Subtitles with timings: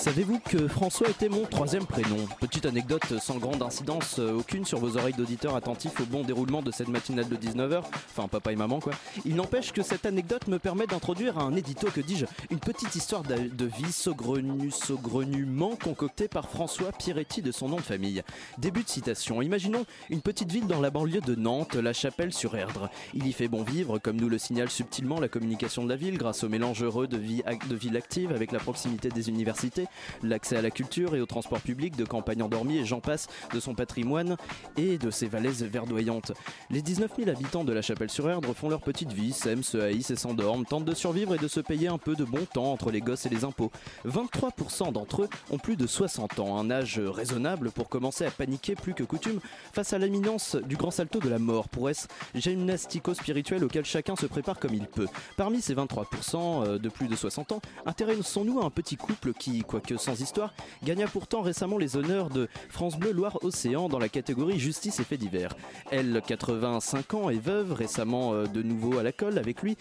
[0.00, 4.78] Savez-vous que François était mon troisième prénom Petite anecdote sans grande incidence euh, aucune sur
[4.78, 7.82] vos oreilles d'auditeurs attentifs au bon déroulement de cette matinale de 19h.
[8.08, 8.94] Enfin, papa et maman, quoi.
[9.26, 13.22] Il n'empêche que cette anecdote me permet d'introduire un édito, que dis-je, une petite histoire
[13.24, 18.22] de, vie saugrenue, saugrenument concoctée par François Piretti de son nom de famille.
[18.56, 19.42] Début de citation.
[19.42, 22.88] Imaginons une petite ville dans la banlieue de Nantes, la Chapelle-sur-Erdre.
[23.12, 26.16] Il y fait bon vivre, comme nous le signale subtilement la communication de la ville,
[26.16, 29.88] grâce au mélange heureux de vie, de ville active avec la proximité des universités,
[30.22, 33.60] l'accès à la culture et au transport public, de campagnes endormies et j'en passe, de
[33.60, 34.36] son patrimoine
[34.76, 36.32] et de ses vallées verdoyantes.
[36.70, 40.16] Les 19 000 habitants de la Chapelle-sur-Erdre font leur petite vie, s'aiment, se haïssent et
[40.16, 43.00] s'endorment, tentent de survivre et de se payer un peu de bon temps entre les
[43.00, 43.70] gosses et les impôts.
[44.06, 48.74] 23% d'entre eux ont plus de 60 ans, un âge raisonnable pour commencer à paniquer
[48.74, 49.40] plus que coutume
[49.72, 54.58] face à l'imminence du grand salto de la mort, prouesse gymnastico-spirituelle auquel chacun se prépare
[54.58, 55.08] comme il peut.
[55.36, 59.62] Parmi ces 23% euh, de plus de 60 ans, intéressons-nous à un petit couple qui,
[59.80, 60.52] quoique sans histoire,
[60.84, 65.20] gagna pourtant récemment les honneurs de France Bleu Loire-Océan dans la catégorie justice et faits
[65.20, 65.56] divers.
[65.90, 69.76] Elle, 85 ans, est veuve, récemment euh, de nouveau à la colle avec lui,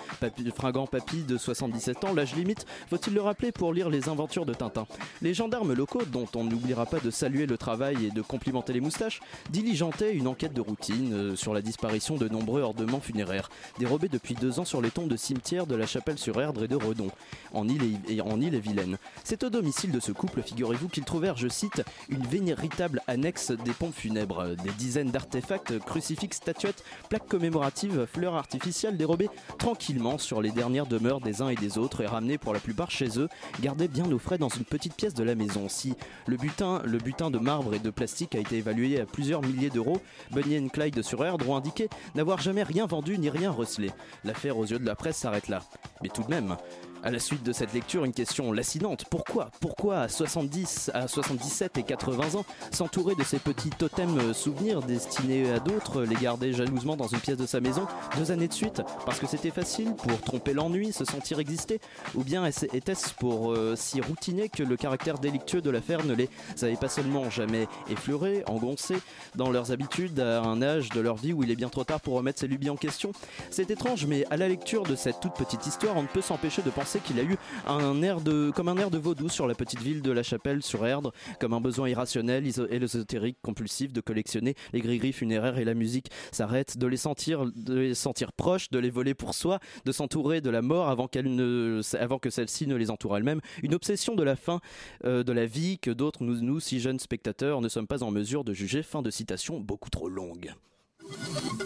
[0.56, 4.54] fringant papy de 77 ans, l'âge limite, faut-il le rappeler pour lire les aventures de
[4.54, 4.88] Tintin.
[5.22, 8.82] Les gendarmes locaux, dont on n'oubliera pas de saluer le travail et de complimenter les
[8.82, 9.20] moustaches,
[9.50, 14.36] diligentaient une enquête de routine euh, sur la disparition de nombreux ornements funéraires, dérobés depuis
[14.36, 17.10] deux ans sur les tombes de cimetières de la Chapelle-sur-Erdre et de Redon,
[17.54, 18.98] en île et, et en île et Vilaine.
[19.24, 23.72] C'est au domicile de ce couple, figurez-vous, qu'ils trouvèrent, je cite, une véritable annexe des
[23.72, 30.52] pompes funèbres, des dizaines d'artefacts, crucifixes, statuettes, plaques commémoratives, fleurs artificielles dérobées tranquillement sur les
[30.52, 33.30] dernières demeures des uns et des autres et ramenées pour la plupart chez eux,
[33.62, 35.70] gardées bien au frais dans une petite pièce de la maison.
[35.70, 35.96] Si
[36.28, 39.70] le butin, le butin de marbre et de plastique a été évalué à plusieurs milliers
[39.70, 43.92] d'euros, Bunny and Clyde sur Erdre ont indiqué n'avoir jamais rien vendu ni rien recelé.
[44.24, 45.62] L'affaire aux yeux de la presse s'arrête là.
[46.02, 46.58] Mais tout de même,
[47.04, 49.06] à la suite de cette lecture, une question lacinante.
[49.10, 54.34] Pourquoi Pourquoi à 70, à 77 et 80 ans, s'entourer de ces petits totems euh,
[54.34, 57.88] souvenirs destinés à d'autres, les garder jalousement dans une pièce de sa maison
[58.18, 61.80] deux années de suite Parce que c'était facile pour tromper l'ennui, se sentir exister?
[62.16, 66.30] Ou bien était-ce pour euh, si routiner que le caractère délictueux de l'affaire ne les
[66.62, 69.00] avait pas seulement jamais effleurés, engoncés
[69.36, 72.02] dans leurs habitudes à un âge de leur vie où il est bien trop tard
[72.02, 73.12] pour remettre ses lubies en question?
[73.52, 76.62] C'est étrange, mais à la lecture de cette toute petite histoire, on ne peut s'empêcher
[76.62, 79.54] de penser qu'il a eu un air de, comme un air de vaudou sur la
[79.54, 84.02] petite ville de la Chapelle sur Erdre, comme un besoin irrationnel et ésotérique compulsif de
[84.02, 88.72] collectionner les gris-gris funéraires et la musique s'arrête, de les sentir, de les sentir proches,
[88.72, 92.30] de les voler pour soi, de s'entourer de la mort avant qu'elle ne, avant que
[92.30, 94.60] celle-ci ne les entoure elle-même, une obsession de la fin
[95.06, 98.12] euh, de la vie que d'autres, nous, nous, si jeunes spectateurs, ne sommes pas en
[98.12, 98.84] mesure de juger.
[98.84, 100.54] Fin de citation beaucoup trop longue.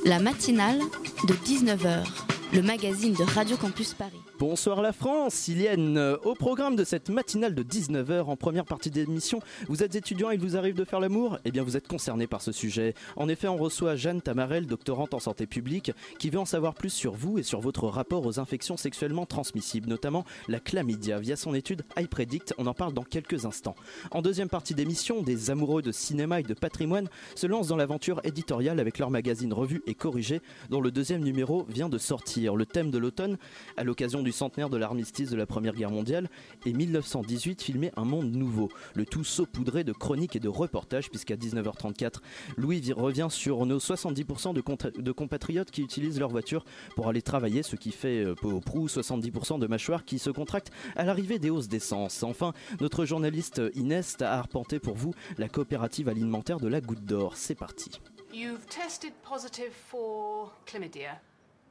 [0.05, 0.79] La matinale
[1.27, 2.05] de 19h,
[2.53, 4.32] le magazine de Radio Campus Paris.
[4.45, 5.97] Bonsoir la France, Ilienne.
[5.97, 9.39] Euh, Au programme de cette matinale de 19h en première partie d'émission,
[9.69, 11.39] vous êtes étudiant et il vous arrive de faire l'amour?
[11.45, 12.93] Eh bien vous êtes concerné par ce sujet.
[13.15, 16.89] En effet, on reçoit Jeanne Tamarel, doctorante en santé publique, qui veut en savoir plus
[16.89, 21.19] sur vous et sur votre rapport aux infections sexuellement transmissibles, notamment la chlamydia.
[21.19, 23.75] Via son étude iPredict, on en parle dans quelques instants.
[24.11, 28.19] En deuxième partie d'émission, des amoureux de cinéma et de patrimoine se lancent dans l'aventure
[28.25, 32.57] éditoriale avec leur magazine Revue et Corrigé, dont le deuxième numéro vient de sortir.
[32.57, 33.37] Le thème de l'automne,
[33.77, 36.29] à l'occasion du centenaire de l'armistice de la Première Guerre mondiale,
[36.65, 38.69] est 1918, filmer un monde nouveau.
[38.95, 42.15] Le tout saupoudré de chroniques et de reportages, puisqu'à 19h34,
[42.57, 47.63] Louis vi- revient sur nos 70% de, compatriotes qui utilisent leur voiture pour aller travailler,
[47.63, 51.39] ce qui fait euh, peu au prou 70% de mâchoires qui se contractent à l'arrivée
[51.39, 52.23] des hausses d'essence.
[52.23, 57.37] Enfin, notre journaliste Inès a arpenté pour vous la coopérative alimentaire de la Goutte d'Or.
[57.37, 58.01] C'est parti.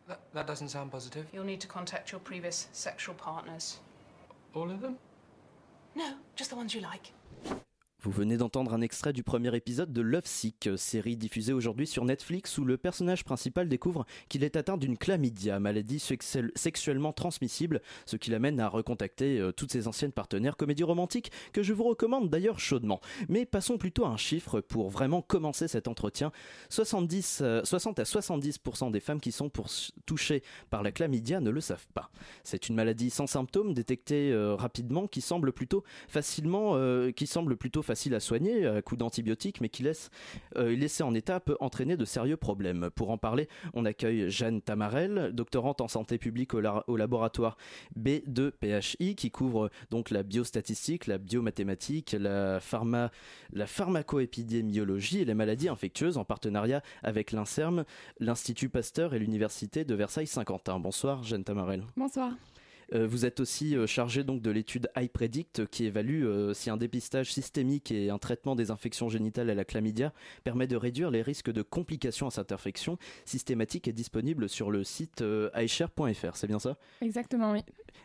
[0.08, 1.26] That, that doesn't sound positive.
[1.32, 3.78] You'll need to contact your previous sexual partners.
[4.54, 4.98] All of them?
[5.94, 7.12] No, just the ones you like.
[8.04, 12.04] Vous venez d'entendre un extrait du premier épisode de Love Sick, série diffusée aujourd'hui sur
[12.04, 17.80] Netflix où le personnage principal découvre qu'il est atteint d'une chlamydia, maladie sexuelle- sexuellement transmissible,
[18.06, 21.84] ce qui l'amène à recontacter euh, toutes ses anciennes partenaires comédie romantique que je vous
[21.84, 23.00] recommande d'ailleurs chaudement.
[23.28, 26.32] Mais passons plutôt à un chiffre pour vraiment commencer cet entretien.
[26.70, 29.68] 70, euh, 60 à 70% des femmes qui sont pour-
[30.06, 32.10] touchées par la chlamydia ne le savent pas.
[32.42, 37.56] C'est une maladie sans symptômes détectée euh, rapidement qui semble plutôt facilement, euh, qui semble
[37.56, 40.10] plutôt facile à soigner à coup d'antibiotiques, mais qui laisse
[40.56, 42.88] euh, en état peut entraîner de sérieux problèmes.
[42.94, 47.58] Pour en parler, on accueille Jeanne Tamarel, doctorante en santé publique au laboratoire
[48.00, 53.10] B2PHI, qui couvre donc la biostatistique, la biomathématique, la, pharma,
[53.52, 57.84] la pharmacoépidémiologie et les maladies infectieuses en partenariat avec l'INSERM,
[58.20, 60.80] l'Institut Pasteur et l'Université de Versailles-Saint-Quentin.
[60.80, 61.84] Bonsoir, Jeanne Tamarel.
[61.98, 62.32] Bonsoir.
[62.92, 66.76] Euh, vous êtes aussi euh, chargé donc de l'étude iPredict qui évalue euh, si un
[66.76, 70.12] dépistage systémique et un traitement des infections génitales à la chlamydia
[70.44, 74.84] permet de réduire les risques de complications à cette infection systématique et disponible sur le
[74.84, 76.36] site euh, iShare.fr.
[76.36, 76.76] C'est bien ça?
[77.00, 77.60] Exactement, oui.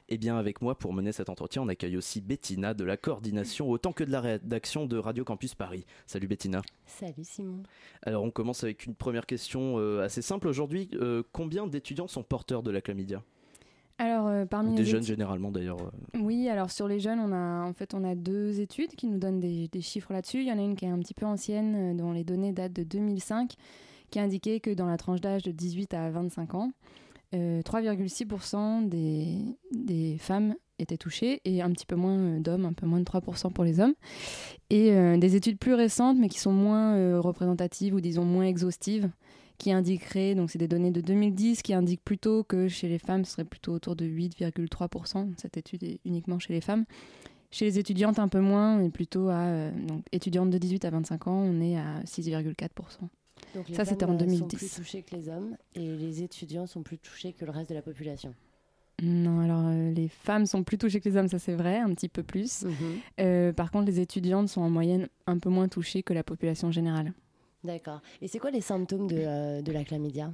[0.09, 3.69] Eh bien, avec moi pour mener cet entretien, on accueille aussi Bettina de la coordination
[3.69, 5.85] autant que de la rédaction de Radio Campus Paris.
[6.05, 6.61] Salut Bettina.
[6.85, 7.63] Salut Simon.
[8.03, 10.89] Alors, on commence avec une première question euh, assez simple aujourd'hui.
[10.93, 13.21] Euh, combien d'étudiants sont porteurs de la chlamydia?
[13.99, 15.77] Alors, euh, parmi Ou les Des jeunes études- généralement d'ailleurs.
[15.81, 16.19] euh.
[16.21, 19.17] Oui, alors sur les jeunes, on a en fait on a deux études qui nous
[19.17, 20.41] donnent des, des chiffres là-dessus.
[20.41, 22.53] Il y en a une qui est un petit peu ancienne, euh, dont les données
[22.53, 23.53] datent de 2005,
[24.11, 26.71] qui indiquait que dans la tranche d'âge de 18 à 25 ans,
[27.33, 29.39] euh, 3,6% des,
[29.73, 33.51] des femmes étaient touchées et un petit peu moins d'hommes, un peu moins de 3%
[33.51, 33.95] pour les hommes.
[34.69, 39.09] Et des études plus récentes, mais qui sont moins représentatives ou disons moins exhaustives,
[39.57, 43.25] qui indiqueraient, donc c'est des données de 2010, qui indiquent plutôt que chez les femmes,
[43.25, 45.29] ce serait plutôt autour de 8,3%.
[45.37, 46.85] Cette étude est uniquement chez les femmes.
[47.49, 49.45] Chez les étudiantes, un peu moins, on est plutôt à.
[49.45, 52.69] euh, donc, étudiantes de 18 à 25 ans, on est à 6,4%.
[53.55, 54.39] Donc les Ça, c'était en euh, 2010.
[54.39, 57.69] sont plus touchées que les hommes et les étudiants sont plus touchés que le reste
[57.69, 58.33] de la population.
[59.01, 61.93] Non, alors euh, les femmes sont plus touchées que les hommes, ça c'est vrai, un
[61.93, 62.63] petit peu plus.
[62.63, 62.71] Mhm.
[63.19, 66.71] Euh, par contre, les étudiantes sont en moyenne un peu moins touchées que la population
[66.71, 67.13] générale.
[67.63, 68.01] D'accord.
[68.21, 70.31] Et c'est quoi les symptômes de, euh, de la chlamydia?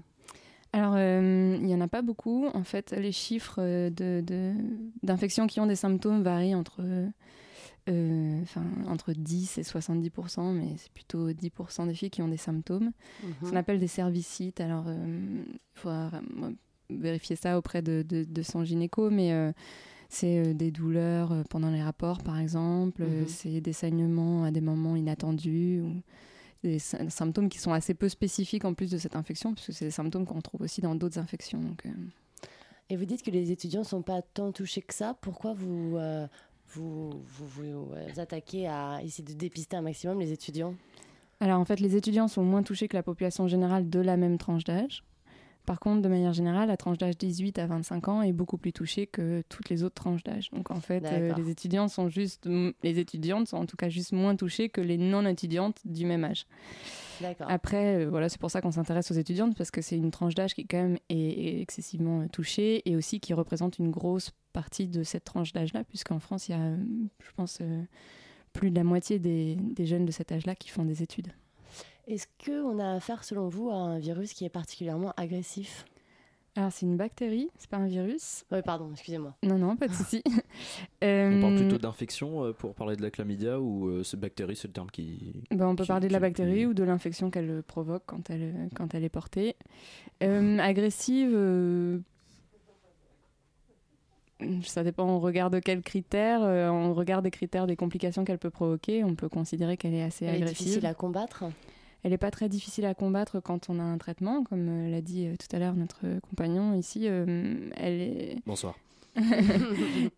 [0.71, 2.47] Alors, euh, il n'y en a pas beaucoup.
[2.53, 4.53] En fait, les chiffres euh, de- de-
[5.03, 6.81] d'infections qui ont des symptômes varient entre,
[7.89, 8.43] euh,
[8.87, 12.91] entre 10 et 70%, mais c'est plutôt 10% des filles qui ont des symptômes.
[13.23, 13.33] Mhm.
[13.43, 14.61] Ce qu'on appelle des cervicites.
[14.61, 15.43] Alors, il
[15.75, 16.51] faudra euh,
[16.89, 18.03] vérifier ça auprès de,
[18.41, 19.51] son gynéco, mais euh,
[20.09, 23.03] c'est euh, des douleurs euh, pendant les rapports, par exemple.
[23.03, 23.27] Euh, Mhm.
[23.27, 25.81] C'est des saignements à des moments inattendus.
[25.81, 25.91] Ou
[26.63, 29.85] des sy- symptômes qui sont assez peu spécifiques en plus de cette infection, puisque c'est
[29.85, 31.59] des symptômes qu'on trouve aussi dans d'autres infections.
[31.59, 31.89] Donc, euh,
[32.89, 35.15] Et vous dites que les étudiants ne sont pas tant touchés que ça.
[35.21, 36.27] Pourquoi vous euh,
[36.69, 40.75] vous, vous, vous, attaquez à essayer de dépister un maximum les étudiants?
[41.39, 44.37] Alors en fait, les étudiants sont moins touchés que la population générale de la même
[44.37, 45.03] tranche d'âge.
[45.65, 48.73] Par contre, de manière générale, la tranche d'âge 18 à 25 ans est beaucoup plus
[48.73, 50.49] touchée que toutes les autres tranches d'âge.
[50.51, 52.47] Donc en fait, euh, les étudiants sont juste,
[52.83, 56.23] les étudiantes sont en tout cas juste moins touchées que les non étudiantes du même
[56.23, 56.45] âge.
[57.47, 60.35] Après, euh, voilà, c'est pour ça qu'on s'intéresse aux étudiantes parce que c'est une tranche
[60.35, 64.31] d'âge qui quand même est, est excessivement euh, touchée et aussi qui représente une grosse
[64.51, 67.83] partie de cette tranche d'âge-là, puisqu'en France, il y a, je pense, euh,
[68.51, 71.31] plus de la moitié des, des jeunes de cet âge-là qui font des études.
[72.07, 75.85] Est-ce qu'on a affaire, selon vous, à un virus qui est particulièrement agressif?
[76.55, 78.45] Alors, c'est une bactérie, c'est pas un virus.
[78.51, 79.33] Oui, pardon, excusez-moi.
[79.41, 80.21] Non, non, pas de souci.
[81.01, 84.55] On parle Euh, plutôt d'infection euh, pour parler de la chlamydia ou euh, c'est bactérie,
[84.55, 85.41] c'est le terme qui.
[85.49, 88.03] Ben, on peut qui- parler de la est bactérie plus- ou de l'infection qu'elle provoque
[88.05, 89.55] quand elle, quand elle est portée.
[90.21, 91.97] Euh, agressive, euh,
[94.61, 96.43] ça dépend, on regarde quels critères.
[96.43, 99.03] euh, on regarde des critères des complications qu'elle peut provoquer.
[99.03, 100.57] On peut considérer qu'elle est assez Elle est agressive.
[100.67, 101.45] difficile à combattre?
[102.03, 105.01] Elle n'est pas très difficile à combattre quand on a un traitement, comme euh, l'a
[105.01, 107.07] dit euh, tout à l'heure notre compagnon ici.
[107.07, 108.37] euh, elle est...
[108.45, 108.75] Bonsoir.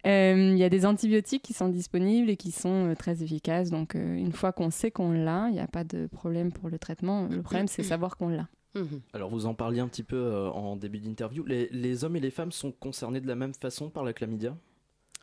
[0.08, 3.70] Euh, Il y a des antibiotiques qui sont disponibles et qui sont euh, très efficaces.
[3.70, 6.70] Donc, euh, une fois qu'on sait qu'on l'a, il n'y a pas de problème pour
[6.70, 7.28] le traitement.
[7.28, 8.48] Le problème, c'est savoir qu'on l'a.
[8.76, 9.02] Mhm.
[9.14, 11.46] Alors vous en parliez un petit peu euh, en début d'interview.
[11.46, 14.56] Les, les hommes et les femmes sont concernés de la même façon par la chlamydia?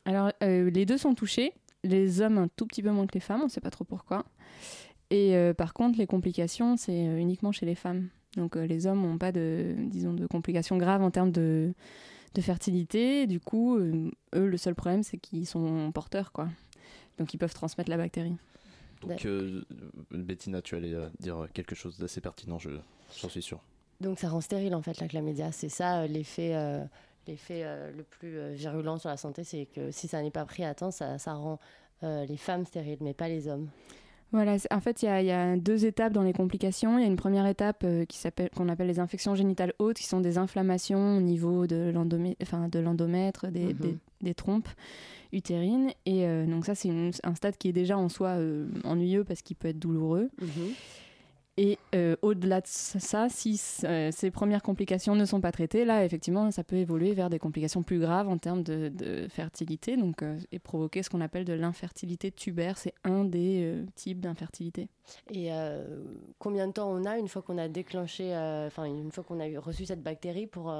[0.04, 1.52] Alors, euh, les deux sont touchés.
[1.85, 3.85] Les hommes un tout petit peu moins que les femmes, on ne sait pas trop
[3.85, 4.25] pourquoi.
[5.12, 8.09] Et euh, par contre, les complications, c'est euh, uniquement chez les femmes.
[8.37, 11.75] Donc, euh, les hommes n'ont pas de, disons, de complications graves en termes de,
[12.35, 13.26] de fertilité.
[13.26, 16.49] Du coup, euh, eux, le seul problème, c'est qu'ils sont porteurs, quoi.
[17.19, 18.37] Donc, ils peuvent transmettre la bactérie.
[19.02, 19.64] Donc euh,
[20.12, 22.71] Bettina, tu allais dire quelque chose d'assez pertinent, je-
[23.21, 23.61] j'en suis sûr.
[24.00, 25.50] Donc ça rend stérile en fait la chlamydia.
[25.50, 26.85] C'est ça euh, l'effet euh,
[27.26, 30.45] l'effet euh, le plus euh, virulent sur la santé, c'est que si ça n'est pas
[30.45, 31.59] pris à temps, ça, ça rend
[32.04, 33.69] euh, les femmes stériles, mais pas les hommes.
[34.32, 36.98] Voilà, en fait, il y, a- il y a deux étapes dans les complications.
[36.98, 39.98] Il y a une première étape euh, qui s'appelle, qu'on appelle les infections génitales hautes,
[39.98, 41.92] qui sont des inflammations au niveau de
[42.42, 43.72] enfin, de l'endomètre, des, Mhm.
[43.74, 44.68] des- des trompes
[45.32, 45.90] utérines.
[46.06, 49.24] Et euh, donc ça, c'est une- un stade qui est déjà en soi euh, ennuyeux
[49.24, 50.30] parce qu'il peut être douloureux.
[50.40, 50.48] Mhm.
[51.59, 56.04] Et euh, au-delà de ça, si euh, ces premières complications ne sont pas traitées, là,
[56.04, 60.23] effectivement, ça peut évoluer vers des complications plus graves en termes de, de fertilité, donc,
[60.23, 62.78] euh, et provoquer ce qu'on appelle de l'infertilité tubaire.
[62.78, 64.88] C'est un des types d'infertilité.
[65.30, 65.50] Et
[66.38, 68.35] combien de temps on a une fois qu'on a déclenché,
[68.66, 70.75] enfin une fois qu'on a reçu cette bactérie pour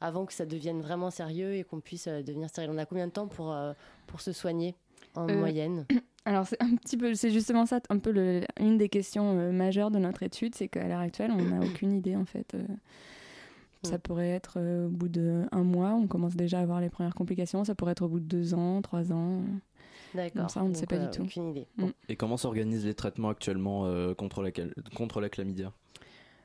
[0.00, 2.70] avant que ça devienne vraiment sérieux et qu'on puisse devenir stérile?
[2.72, 3.72] On a combien de temps pour euh,
[4.06, 4.76] pour se soigner
[5.14, 5.86] en Euh, moyenne?
[6.28, 9.50] Alors, c'est un petit peu, c'est justement ça, un peu le- une des questions euh,
[9.50, 12.52] majeures de notre étude, c'est qu'à l'heure actuelle, on n'a aucune idée en fait.
[12.54, 12.62] euh,
[13.82, 17.14] ça pourrait être euh, au bout d'un mois, on commence déjà à avoir les premières
[17.14, 17.64] complications.
[17.64, 19.40] Ça pourrait être au bout de deux ans, trois ans.
[20.14, 20.50] D'accord.
[20.50, 21.22] ça, on ne sait pas euh, du tout.
[21.22, 21.66] Aucune idée.
[21.78, 21.86] Mm.
[22.10, 24.50] Et comment s'organisent les traitements actuellement euh, contre, la,
[24.94, 25.72] contre la chlamydia?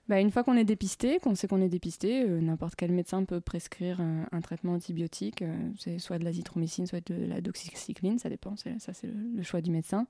[0.10, 3.24] Bah, une fois qu'on est dépisté, qu'on sait qu'on est dépisté, euh, n'importe quel médecin
[3.24, 5.42] peut prescrire un, un traitement antibiotique.
[5.42, 8.56] euh, c'est soit de l'azithromycine, soit de la doxycycline, ça dépend.
[8.58, 10.08] Ça, c'est le, le choix du médecin.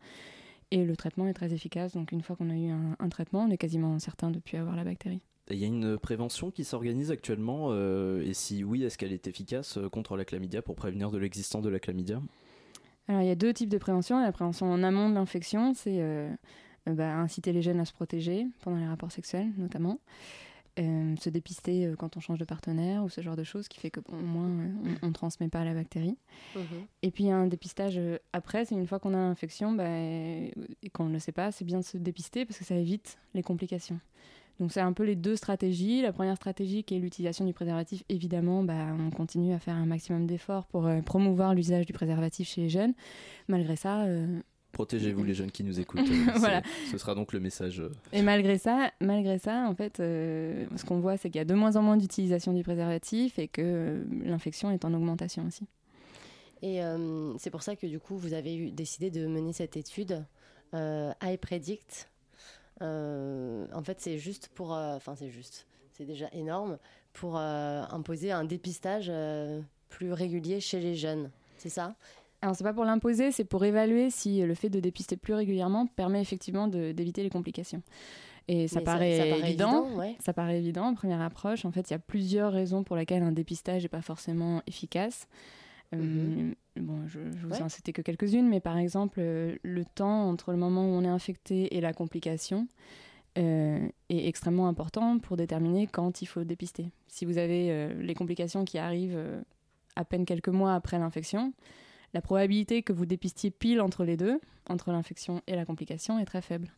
[0.71, 1.93] Et le traitement est très efficace.
[1.93, 4.39] Donc, une fois qu'on a eu un, un traitement, on est quasiment certain de ne
[4.39, 5.21] plus avoir la bactérie.
[5.51, 9.27] Il y a une prévention qui s'organise actuellement, euh, et si oui, est-ce qu'elle est
[9.27, 12.19] efficace contre la chlamydia pour prévenir de l'existence de la chlamydia?
[13.07, 14.19] Alors, il y a deux types de prévention.
[14.23, 16.01] La prévention en amont de l'infection, c'est
[16.85, 19.99] bah, inciter les jeunes à se protéger pendant les rapports sexuels, notamment.
[20.79, 23.79] Euh, se dépister euh, quand on change de partenaire ou ce genre de choses qui
[23.79, 26.17] fait qu'au moins euh, on ne transmet pas la bactérie.
[26.55, 26.63] Mhm.
[27.03, 28.01] Et puis un dépistage
[28.33, 30.51] après, c'est une fois qu'on a l'infection bah, et
[30.91, 33.43] qu'on ne le sait pas, c'est bien de se dépister parce que ça évite les
[33.43, 33.99] complications.
[34.59, 36.01] Donc c'est un peu les deux stratégies.
[36.01, 39.85] La première stratégie qui est l'utilisation du préservatif, évidemment, bah, on continue à faire un
[39.85, 42.93] maximum d'efforts pour promouvoir l'usage du préservatif chez les jeunes.
[43.47, 44.07] Malgré ça,
[44.73, 46.01] Protégez-vous les jeunes qui nous écoutent.
[46.01, 46.61] euh, Voilà.
[46.91, 47.79] Ce sera donc le message.
[47.79, 51.41] euh, et malgré ça, malgré ça, en fait, euh, ce qu'on voit, c'est qu'il y
[51.41, 55.45] a de moins en moins d'utilisation du préservatif et que euh, l'infection est en augmentation
[55.47, 55.65] aussi.
[56.61, 59.77] Et euh, c'est pour ça que du coup, vous avez eu, décidé de mener cette
[59.77, 60.25] étude
[60.73, 62.09] euh, iPredict.
[62.81, 66.77] Euh, en fait, c'est juste pour, euh, enfin c'est juste, c'est déjà énorme
[67.13, 71.29] pour euh, imposer un dépistage euh, plus régulier chez les jeunes.
[71.57, 71.95] C'est ça?
[72.43, 75.87] Alors c'est pas pour l'imposer, c'est pour évaluer si le fait de dépister plus régulièrement
[75.87, 77.81] permet effectivement d'éviter les complications.
[78.49, 79.85] Et ça paraît, ça paraît évident.
[79.85, 80.15] évident, ouais.
[80.19, 81.63] Ça paraît évident en première approche.
[81.63, 85.27] En fait, il y a plusieurs raisons pour lesquelles un dépistage n'est pas forcément efficace.
[85.95, 86.55] Euh, Mhm.
[86.81, 87.61] bon, je, je vous Ouais.
[87.61, 91.03] en citais que quelques-unes, mais par exemple, euh, le temps entre le moment où on
[91.05, 92.67] est infecté et la complication
[93.37, 96.89] euh, est extrêmement important pour déterminer quand il faut dépister.
[97.07, 99.17] Si vous avez les complications qui arrivent
[99.95, 101.53] à peine quelques mois après l'infection,
[102.13, 104.39] la probabilité que vous dépistiez pile entre les deux,
[104.69, 106.71] entre l'infection et la complication, est très faible.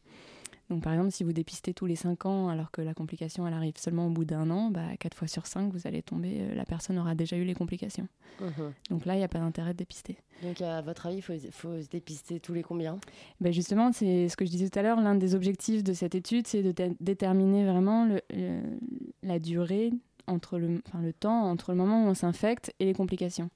[0.72, 3.54] Donc par exemple, si vous dépistez tous les 5 ans alors que la complication elle
[3.54, 6.56] arrive seulement au bout d'un an, bah, 4 fois sur 5, vous allez tomber, euh,
[6.56, 8.08] la personne aura déjà eu les complications.
[8.42, 8.74] Mhm.
[8.89, 10.18] Donc là, il n'y a pas d'intérêt de dépister.
[10.42, 12.98] Donc à votre avis, il faut, faut se dépister tous les combien?
[13.42, 16.15] Ben justement, c'est ce que je disais tout à l'heure, l'un des objectifs de cette
[16.15, 18.80] étude, c'est de dé- déterminer vraiment le- le-
[19.22, 19.92] la durée,
[20.25, 23.51] entre le, enfin, le temps entre le moment où on s'infecte et les complications.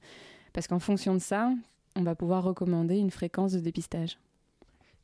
[0.53, 1.51] Parce qu'en fonction de ça,
[1.95, 4.17] on va pouvoir recommander une fréquence de dépistage.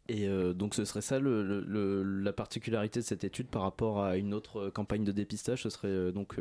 [0.08, 3.64] Et euh, donc ce serait ça le, le- le- la particularité de cette étude par
[3.64, 6.36] rapport à une autre euh, campagne de dépistage, ce serait euh, donc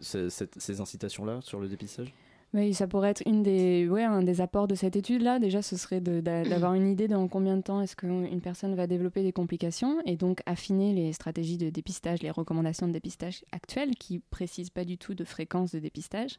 [0.00, 2.12] ces, cette- ces incitations-là sur le dépistage?
[2.54, 5.40] Oui, ça pourrait être une des, ouais, un des apports de cette étude-là.
[5.40, 8.86] Déjà, ce serait d'a- d'avoir une idée dans combien de temps est-ce qu'une personne va
[8.86, 13.96] développer des complications et donc affiner les stratégies de dépistage, les recommandations de dépistage actuelles
[13.96, 16.38] qui précisent pas du tout de fréquence de dépistage.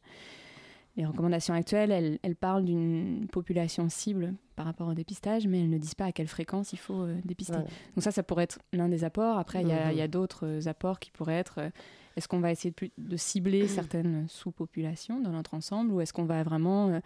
[0.98, 5.70] Les recommandations actuelles, elles, elles parlent d'une population cible par rapport au dépistage, mais elles
[5.70, 7.54] ne disent pas à quelle fréquence il faut euh, dépister.
[7.54, 9.38] Donc ça, ça pourrait être l'un des apports.
[9.38, 11.70] Après, il y a, d'autres euh, apports qui pourraient être euh,
[12.16, 16.14] est-ce qu'on va essayer de, plus- de cibler certaines sous-populations dans notre ensemble ou est-ce
[16.14, 17.00] qu'on va vraiment euh,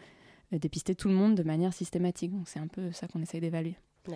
[0.53, 2.31] dépister tout le monde de manière systématique?
[2.31, 3.75] Donc c'est un peu ça qu'on essaye d'évaluer.
[4.07, 4.13] Eh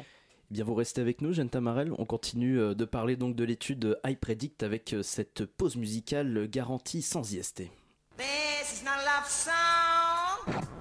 [0.51, 1.91] Bien, vous restez avec nous, Jeanne Tamarel.
[1.97, 7.63] On continue de parler donc de l'étude iPredict avec cette pause musicale garantie sans IST.
[8.65, 10.74] This is not a love song.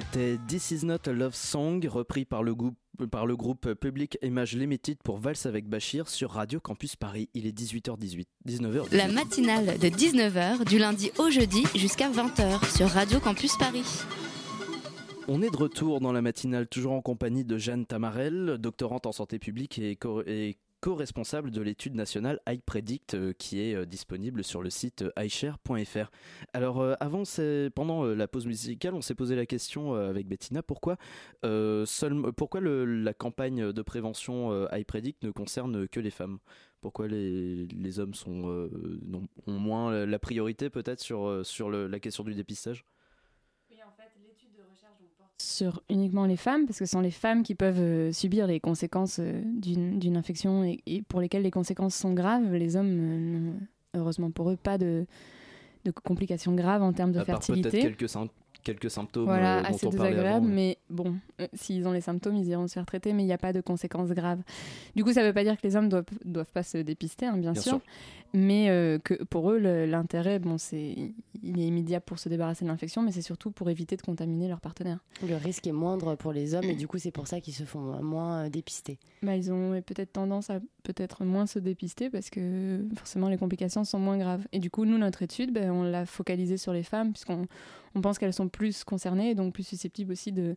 [0.00, 2.76] C'était This Is Not a Love Song, repris par le, groupe,
[3.10, 7.28] par le groupe Public Image Limited pour Valse avec Bachir sur Radio Campus Paris.
[7.34, 8.94] Il est 18h18, 19h.
[8.96, 13.84] La matinale de 19h du lundi au jeudi jusqu'à 20h sur Radio Campus Paris.
[15.28, 19.12] On est de retour dans la matinale, toujours en compagnie de Jeanne Tamarel, doctorante en
[19.12, 24.42] santé publique et, co- et co-responsable de l'étude nationale iPredict euh, qui est euh, disponible
[24.42, 26.10] sur le site euh, iShare.fr.
[26.52, 27.22] Alors avant,
[27.74, 30.96] pendant la pause musicale, on s'est posé la question avec Bettina pourquoi,
[31.42, 36.38] la campagne de prévention iPredict ne concerne que les femmes?
[36.80, 38.68] Pourquoi les, hommes ont
[39.46, 42.84] moins la priorité peut-être sur, la question du dépistage?
[45.40, 48.60] Sur uniquement les femmes, parce que ce sont les femmes qui peuvent euh, subir les
[48.60, 52.52] conséquences euh, d'une d'une infection et, et pour lesquelles les conséquences sont graves.
[52.54, 53.54] Les hommes euh, n'ont,
[53.94, 55.06] heureusement pour eux, pas de,
[55.84, 57.70] de complications graves en termes de À part fertilité.
[57.70, 58.28] peut-être quelques, sym-
[58.62, 61.92] quelques symptômes Voilà, euh, dont assez on parlait désagréable, avant, mais bon, euh, s'ils ont
[61.92, 64.40] les symptômes, ils iront se faire traiter, mais il n'y a pas de conséquences graves.
[64.94, 67.26] Du coup, ça ne veut pas dire que les hommes doivent, doivent pas se dépister,
[67.26, 67.80] hein, bien, Bien sûr, sûr.
[68.34, 72.70] mais euh, que pour eux, l'intérêt, bon, c'est, il est immédiat pour se débarrasser de
[72.70, 74.98] l'infection, mais c'est surtout pour éviter de contaminer leur partenaire.
[75.26, 77.64] Le risque est moindre pour les hommes et du coup c'est pour ça qu'ils se
[77.64, 78.98] font moins dépister.
[79.22, 83.84] Bah, ils ont peut-être tendance à peut-être moins se dépister parce que forcément les complications
[83.84, 84.46] sont moins graves.
[84.52, 87.46] Et du coup, nous, notre étude, ben, on l'a focalisée sur les femmes puisqu'on
[87.94, 90.56] on pense qu'elles sont plus concernées et donc plus susceptibles aussi de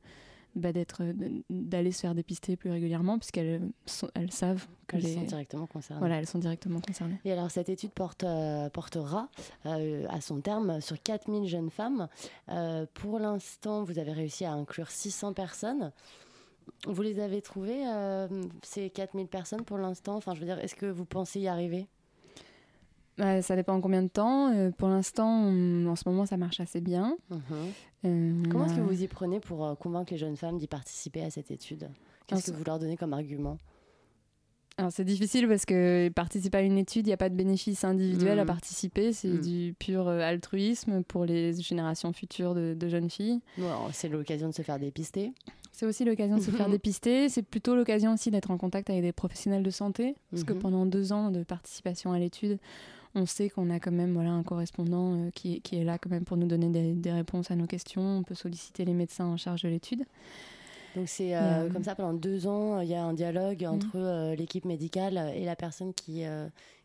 [0.55, 1.01] bah, d'être
[1.49, 3.71] d'aller se faire dépister plus régulièrement puisqu'elles
[4.13, 5.99] elles savent que Elles les sont directement concernées.
[5.99, 7.19] voilà elles sont directement concernées.
[7.25, 9.29] Et alors cette étude porte, euh, portera
[9.65, 12.07] euh, à son terme sur 4000 jeunes femmes.
[12.49, 15.91] Euh, pour l'instant, vous avez réussi à inclure 600 personnes.
[16.85, 18.27] Vous les avez trouvées, euh,
[18.61, 20.15] ces 4000 personnes pour l'instant?
[20.15, 21.87] Enfin, je veux dire, est-ce que vous pensez y arriver?
[23.17, 24.51] Bah, ça dépend en combien de temps.
[24.53, 27.15] Euh, pour l'instant, on- en ce moment, ça marche assez bien.
[27.29, 27.39] Mhm.
[28.05, 30.57] Euh, on Comment est-ce que a- vous y prenez pour euh, convaincre les jeunes femmes
[30.57, 31.89] d'y participer à cette étude?
[32.27, 33.57] Qu'est-ce que vous leur donnez comme argument?
[34.77, 37.83] Alors c'est difficile parce que participer à une étude, il n'y a pas de bénéfice
[37.83, 38.47] individuel à Mhm.
[38.47, 39.41] participer, c'est Mhm.
[39.41, 43.39] du pur euh, altruisme pour les générations futures de, de jeunes filles.
[43.59, 45.31] Bon, alors, C'est l'occasion de se faire dépister.
[45.71, 49.03] C'est aussi l'occasion de se faire dépister, c'est plutôt l'occasion aussi d'être en contact avec
[49.03, 50.59] des professionnels de santé, parce que Mhm.
[50.59, 52.57] pendant deux ans de participation à l'étude,
[53.15, 55.97] on sait qu'on a quand même voilà, un correspondant euh, qui, est- qui est là
[55.97, 58.93] quand même pour nous donner des, des réponses à nos questions, on peut solliciter les
[58.93, 60.03] médecins en charge de l'étude.
[60.95, 63.95] Donc c'est euh, euh, comme ça pendant deux ans, il y a un dialogue entre
[63.97, 66.23] euh, l'équipe médicale et la personne qui,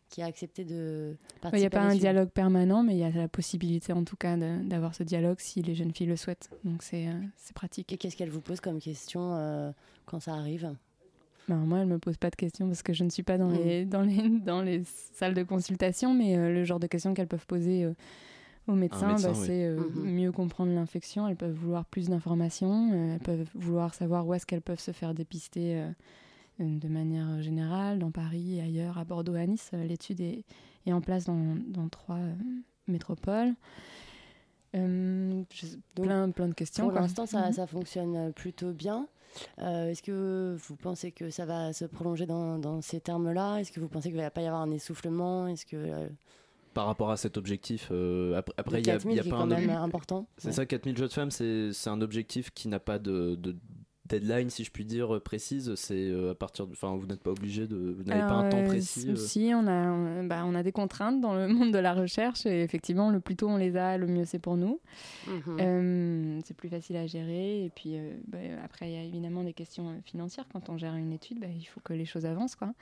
[0.09, 1.59] qui a accepté de Il participer.
[1.59, 4.35] n'y a pas un dialogue permanent, mais il y a la possibilité en tout cas
[4.37, 6.49] d'avoir ce dialogue si les jeunes filles le souhaitent.
[6.63, 7.93] Donc c'est c'est pratique.
[7.93, 9.71] Et qu'est-ce qu'elle vous pose comme question euh,
[10.07, 10.73] quand ça arrive?
[11.49, 13.49] Ben, moi, elle me pose pas de questions parce que je ne suis pas dans,
[13.49, 13.53] Mm.
[13.53, 17.27] les, dans, les, dans les salles de consultation, mais euh, le genre de questions qu'elles
[17.27, 17.93] peuvent poser euh,
[18.67, 19.45] aux médecins, médecin, bah, oui.
[19.47, 20.11] c'est euh, Mhm.
[20.11, 21.27] mieux comprendre l'infection.
[21.27, 24.91] Elles peuvent vouloir plus d'informations, euh, elles peuvent vouloir savoir où est-ce qu'elles peuvent se
[24.91, 25.83] faire dépister
[26.59, 29.71] de manière générale, dans Paris et ailleurs, à Bordeaux, à Nice.
[29.73, 30.43] Euh, L'étude est,
[30.85, 32.33] est en place dans, dans trois euh,
[32.87, 33.53] métropoles.
[34.75, 36.83] Euh, je- Donc, plein, plein de questions.
[36.89, 37.53] Pour l'instant, ça, Mhm.
[37.53, 39.07] ça fonctionne plutôt bien.
[39.59, 43.57] Euh, Est-ce que vous pensez que ça va se prolonger dans, dans ces termes-là?
[43.57, 45.47] Est-ce que vous pensez qu'il ne va pas y avoir un essoufflement?
[45.47, 46.07] Est-ce que euh,
[46.73, 47.89] par rapport à cet objectif.
[47.91, 49.69] euh, ap- après, il y a, 4000 il y a qui est pas un même
[49.71, 50.53] important C'est Ouais.
[50.53, 53.55] ça, 4000 jeunes femmes, c'est c'est un objectif qui n'a pas de, de
[54.09, 55.73] deadline, si je puis dire, précise.
[55.75, 56.73] C'est euh, à partir de.
[56.73, 57.75] Enfin, vous n'êtes pas obligé de.
[57.77, 59.01] Vous n'avez pas un temps Euh, précis.
[59.01, 59.15] si- euh.
[59.15, 62.45] Si, on a, on, bah, on a des contraintes dans le monde de la recherche
[62.45, 64.79] et effectivement, le plus tôt on les a, le mieux c'est pour nous.
[65.27, 65.57] Mhm.
[65.59, 69.43] Euh, c'est plus facile à gérer et puis euh, bah, après il y a évidemment
[69.43, 70.45] des questions financières.
[70.51, 72.55] Quand on gère une étude, bah, il faut que les choses avancent.
[72.55, 72.73] Quoi.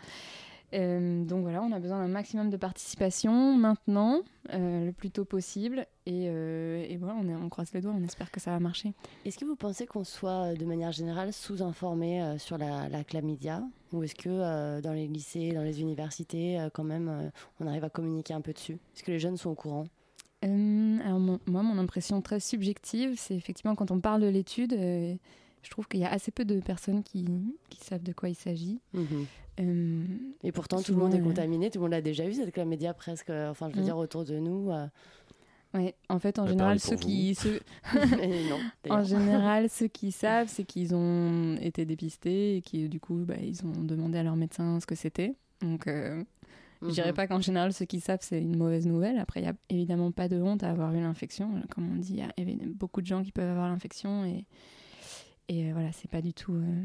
[0.73, 4.21] Euh, donc voilà, on a besoin d'un maximum de participation maintenant,
[4.53, 5.85] euh, le plus tôt possible.
[6.05, 8.59] Et, euh, et voilà, on, est- on croise les doigts, on espère que ça va
[8.59, 8.93] marcher.
[9.25, 14.03] Est-ce que vous pensez qu'on soit de manière générale sous-informé sur la, la chlamydia Ou
[14.03, 18.41] est-ce que dans les lycées, dans les universités, quand même, on arrive à communiquer un
[18.41, 18.73] peu dessus?
[18.95, 19.85] Est-ce que les jeunes sont au courant?
[20.43, 24.73] Alors mon- moi, mon impression très subjective, c'est effectivement quand on parle de l'étude,
[25.67, 27.25] je trouve qu'il y a assez peu de personnes qui,
[27.69, 28.79] qui savent de quoi il s'agit.
[29.59, 30.05] Euh,
[30.43, 32.53] Et pourtant, tout le monde est euh, contaminé, tout le monde l'a déjà eu, cette
[32.53, 33.85] chlamydia presque, euh, enfin, je veux Mm.
[33.85, 34.71] dire, autour de nous.
[34.71, 34.87] euh.
[35.73, 37.59] Ouais, en fait, en Bah, général, ceux qui, ceux-
[38.21, 42.99] Et non, en général, ceux qui savent, c'est qu'ils ont été dépistés et qui, du
[43.01, 45.33] coup, bah, ils ont demandé à leur médecin ce que c'était.
[45.61, 46.23] Donc, euh,
[46.83, 47.15] je dirais Mhm.
[47.15, 49.17] pas qu'en général, ceux qui savent, c'est une mauvaise nouvelle.
[49.17, 51.61] Après, il y a évidemment pas de honte à avoir eu l'infection.
[51.71, 52.31] Comme on dit, il y a
[52.75, 54.45] beaucoup de gens qui peuvent avoir l'infection et,
[55.49, 56.83] et euh, voilà, c'est pas du tout euh,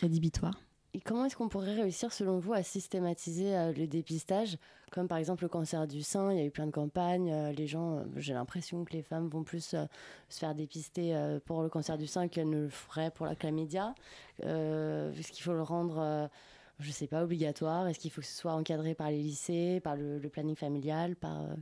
[0.00, 0.54] rédhibitoire.
[0.94, 4.56] et comment est-ce qu'on pourrait réussir, selon vous, à systématiser euh, le dépistage?
[4.90, 7.30] Comme par exemple le cancer du sein, il y a eu plein de campagnes.
[7.30, 9.86] euh, les gens, euh, j'ai l'impression que les femmes vont plus se
[10.30, 13.94] faire dépister pour le cancer du sein qu'elles ne le feraient pour la chlamydia.
[14.40, 16.30] Est-ce qu'il faut le rendre,
[16.78, 17.86] je sais pas, obligatoire?
[17.86, 21.16] Est-ce qu'il faut que ce soit encadré par les lycées, par le, le planning familial
[21.16, 21.54] par, euh,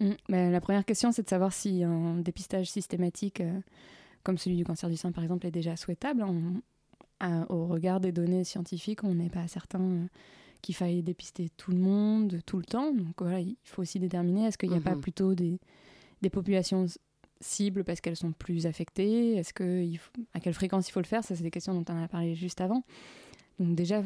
[0.00, 0.12] Mm.
[0.28, 3.40] Ben, la première question, c'est de savoir si un dépistage systématique,
[4.24, 6.22] comme celui du cancer du sein par exemple, est déjà souhaitable.
[6.24, 6.62] On-
[7.20, 10.06] à- au regard des données scientifiques, on n'est pas certain euh,
[10.60, 12.92] qu'il faille dépister tout le monde tout le temps.
[12.92, 15.00] Donc voilà, il faut aussi déterminer est-ce qu'il n'y a pas Mhm.
[15.00, 15.58] plutôt des,
[16.20, 16.86] des populations
[17.40, 19.36] cibles parce qu'elles sont plus affectées?
[19.36, 21.22] Est-ce que il faut- à quelle fréquence il faut le faire?
[21.24, 22.82] Ça, c'est des questions dont on a parlé juste avant.
[23.60, 24.02] Donc déjà,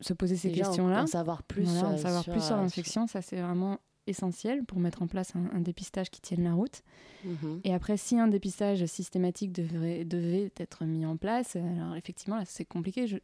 [0.00, 2.56] se poser ces en- questions-là, en savoir plus, Voilà, en euh, savoir sur, plus sur
[2.56, 3.78] l'infection, ça c'est vraiment
[4.10, 6.82] essentiel pour mettre en place un, un dépistage qui tienne la route.
[7.24, 7.60] Mhm.
[7.64, 12.44] Et après, si un dépistage systématique devrait, devait être mis en place, alors effectivement, là,
[12.46, 13.06] c'est compliqué.
[13.06, 13.16] Je-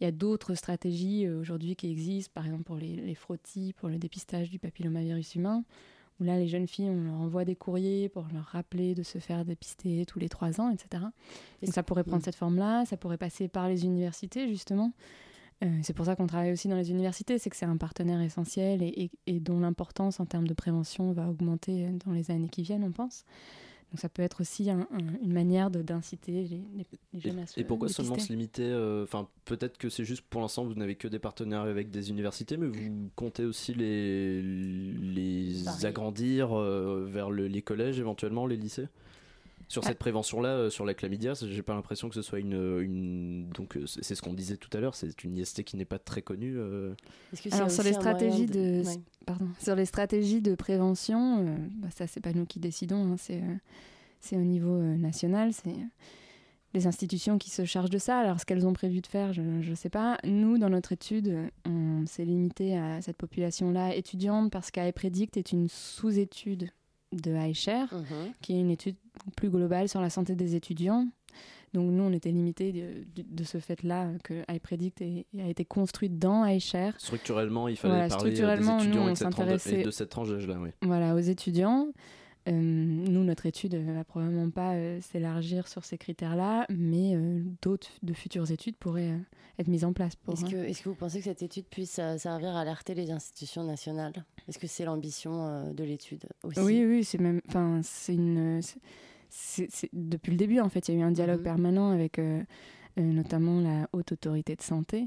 [0.00, 3.72] Il y a d'autres stratégies euh, aujourd'hui qui existent, par exemple pour les, les frottis,
[3.78, 5.62] pour le dépistage du papillomavirus humain,
[6.20, 9.18] où là, les jeunes filles, on leur envoie des courriers pour leur rappeler de se
[9.18, 11.04] faire dépister tous les trois ans, etc.
[11.62, 14.92] Donc ça pourrait prendre cette forme-là, ça pourrait passer par les universités, justement.
[15.62, 18.20] Euh, c'est pour ça qu'on travaille aussi dans les universités, c'est que c'est un partenaire
[18.20, 22.48] essentiel et, et- et dont l'importance en termes de prévention va augmenter dans les années
[22.48, 23.24] qui viennent, on pense.
[23.92, 27.46] Donc ça peut être aussi un- un- une manière d'inciter les, les- les jeunes à
[27.46, 29.04] se Et pourquoi seulement se limiter euh,
[29.44, 32.66] peut-être que c'est juste pour l'instant vous n'avez que des partenaires avec des universités, mais
[32.68, 38.88] vous comptez aussi les, les agrandir euh, vers le- les collèges, éventuellement les lycées?
[39.72, 39.88] Sur Ah.
[39.88, 43.76] cette prévention-là, euh, sur la chlamydia, j'ai pas l'impression que ce soit une, une donc
[43.76, 46.20] euh, c'est ce qu'on disait tout à l'heure, c'est une IST qui n'est pas très
[46.20, 46.54] connue.
[46.58, 46.94] euh.
[47.42, 48.96] Que Alors sur les stratégies de, Ouais.
[49.24, 53.16] pardon, sur les stratégies de prévention, euh, bah, ça c'est pas nous qui décidons, hein,
[53.18, 53.54] c'est euh,
[54.20, 55.88] c'est au niveau euh, national, c'est euh,
[56.74, 58.18] les institutions qui se chargent de ça.
[58.18, 60.18] Alors ce qu'elles ont prévu de faire, je ne sais pas.
[60.24, 61.34] Nous, dans notre étude,
[61.66, 66.68] on s'est limité à cette population-là étudiante parce qu'AEPREDICT est une sous-étude
[67.12, 68.32] de iShare, Mhm.
[68.40, 68.96] qui est une étude
[69.36, 71.06] plus globale sur la santé des étudiants.
[71.74, 75.64] Donc nous, on était limité de, de- de ce fait-là que iPredict est- a été
[75.64, 76.92] construite dans iShare.
[76.98, 79.36] Structurellement, il fallait Voilà, parler euh, des structurellement, nous, étudiants on et de cette, tranche-
[79.44, 80.58] s'intéressait- et de cette tranche d'âge-là.
[80.60, 80.68] Oui.
[80.82, 81.88] Voilà, aux étudiants.
[82.48, 87.40] Euh, nous, notre étude ne va probablement pas euh, s'élargir sur ces critères-là, mais euh,
[87.62, 89.18] d'autres de futures études pourraient euh,
[89.60, 90.34] être mises en place pour.
[90.34, 90.50] Est-ce hein.
[90.50, 93.62] que, est-ce que vous pensez que cette étude puisse euh, servir à alerter les institutions
[93.62, 94.24] nationales?
[94.48, 96.58] Est-ce que c'est l'ambition euh, de l'étude aussi?
[96.58, 97.40] Oui, oui, c'est même.
[97.48, 98.60] Enfin, c'est une.
[99.30, 101.44] c'est- depuis le début, en fait, il y a eu un dialogue Mhm.
[101.44, 102.42] permanent avec euh,
[102.98, 105.06] euh, notamment la haute autorité de santé.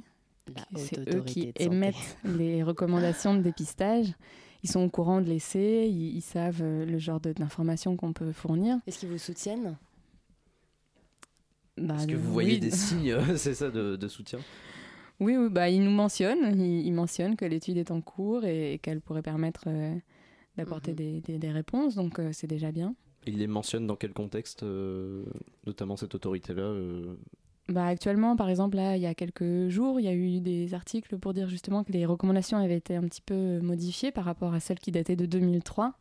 [0.56, 1.64] La qui- haute C'est eux qui de santé.
[1.66, 4.14] émettent les recommandations de dépistage.
[4.66, 8.14] Ils sont au courant de l'essai, ils, ils savent euh, le genre de- d'informations qu'on
[8.14, 8.80] peut fournir.
[8.88, 9.78] Est-ce qu'ils vous soutiennent?
[11.78, 12.60] Bah, Est-ce que vous voyez oui.
[12.60, 14.40] des signes, euh, c'est ça, de, de soutien?
[15.20, 16.60] Oui, oui, bah, ils nous mentionnent.
[16.60, 19.94] Ils, ils mentionnent que l'étude est en cours et, et qu'elle pourrait permettre euh,
[20.58, 20.98] d'apporter Mhm.
[20.98, 21.94] des, des- des réponses.
[21.96, 22.96] Donc, euh, c'est déjà bien.
[23.28, 25.26] Il les mentionne dans quel contexte, euh,
[25.68, 27.16] notamment cette autorité-là euh,
[27.68, 30.76] Bah, actuellement, par exemple, là, il y a quelques jours, il y a eu des
[30.76, 34.54] articles pour dire justement que les recommandations avaient été un petit peu modifiées par rapport
[34.54, 35.94] à celles qui dataient de 2003.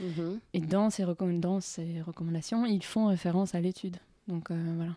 [0.00, 0.40] Mhm.
[0.54, 3.98] Et dans ces, dans ces recommandations, ils font référence à l'étude.
[4.28, 4.92] Donc, euh, voilà.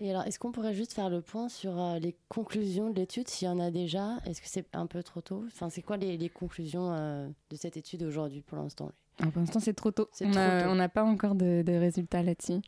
[0.00, 3.28] Et alors, est-ce qu'on pourrait juste faire le point sur euh, les conclusions de l'étude,
[3.28, 4.16] s'il y en a déjà?
[4.26, 5.44] Est-ce que c'est un peu trop tôt?
[5.46, 8.90] Enfin, c'est quoi les, les conclusions euh, de cette étude aujourd'hui pour l'instant?
[9.20, 10.08] Alors, pour l'instant, c'est trop tôt.
[10.10, 12.60] C'est On n'a pas encore de, de résultats là-dessus.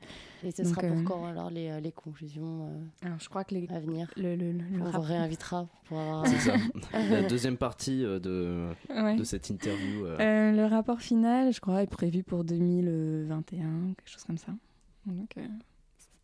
[0.45, 3.43] Et ce Donc, sera pour euh, quand alors les, les conclusions euh, Alors, je crois
[3.43, 4.09] que les, à venir?
[4.17, 6.25] le, le, le- le On vous rapport- réinvitera pour avoir.
[6.29, 6.55] C'est ça.
[7.11, 9.17] La deuxième partie euh, de, Ouais.
[9.17, 10.07] de cette interview.
[10.07, 14.53] euh, Euh, le rapport final, je crois, est prévu pour 2021, quelque chose comme ça.
[15.07, 15.47] Donc, euh,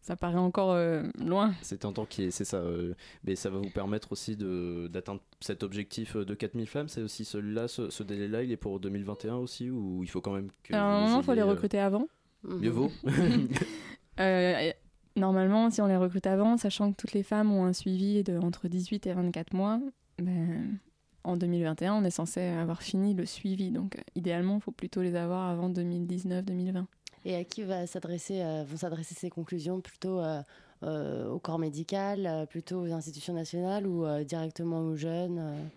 [0.02, 1.54] ça paraît encore euh, loin.
[1.62, 4.88] C'est un temps qui est, c'est ça, euh, mais ça va vous permettre aussi de,
[4.92, 6.88] d'atteindre cet objectif euh, de 4000 flammes.
[6.88, 10.32] C'est aussi celui-là, ce, ce délai-là, il est pour 2021 aussi, ou il faut quand
[10.32, 10.74] même que.
[10.74, 12.08] Alors, vous normalement, il faut les recruter avant.
[12.42, 12.90] Mieux vaut.
[15.14, 18.38] Normalement, si on les recrute avant, sachant que toutes les femmes ont un suivi de
[18.38, 19.78] entre 18 et 24 mois,
[20.18, 20.78] ben,
[21.22, 23.70] en 2021, on est censé avoir fini le suivi.
[23.70, 26.86] Donc, idéalement, il faut plutôt les avoir avant 2019-2020.
[27.24, 30.42] Et à qui va s'adresser, euh, vont s'adresser ces conclusions Plutôt euh,
[30.82, 35.70] euh, au corps médical, plutôt aux institutions nationales ou directement aux jeunes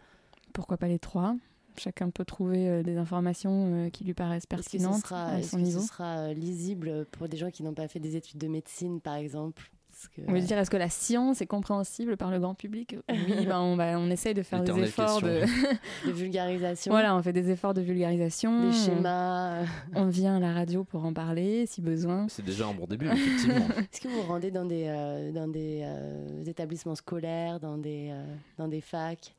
[0.53, 1.35] Pourquoi pas les trois?
[1.77, 5.55] Chacun peut trouver des informations qui lui paraissent Est-ce que ce pertinentes sera, à est-ce
[5.55, 9.01] que ce sera lisible pour des gens qui n'ont pas fait des études de médecine,
[9.01, 9.69] par exemple?
[10.15, 12.95] Que, On veut dire, est-ce que la science est compréhensible par le grand public?
[13.09, 15.41] Oui, ben, on, va, on essaye de faire des efforts de...
[16.07, 18.69] de vulgarisation, voilà, on fait des efforts de vulgarisation.
[18.69, 19.63] des schémas.
[19.93, 22.27] On vient à la radio pour en parler si besoin.
[22.29, 23.67] C'est déjà un bon début, effectivement.
[23.91, 28.09] Est-ce que vous vous rendez dans des, euh, dans des euh, établissements scolaires, dans des,
[28.11, 28.23] euh,
[28.57, 29.33] dans des facs?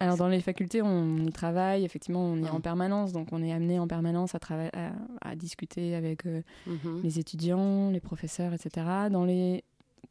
[0.00, 2.54] Alors dans les facultés, on y travaille, effectivement, on y est Ah.
[2.56, 4.38] en permanence, donc on est amené en permanence à,
[4.72, 4.90] à,
[5.30, 7.00] à discuter avec euh, Mhm.
[7.04, 8.86] les étudiants, les professeurs, etc.
[9.10, 9.62] Dans les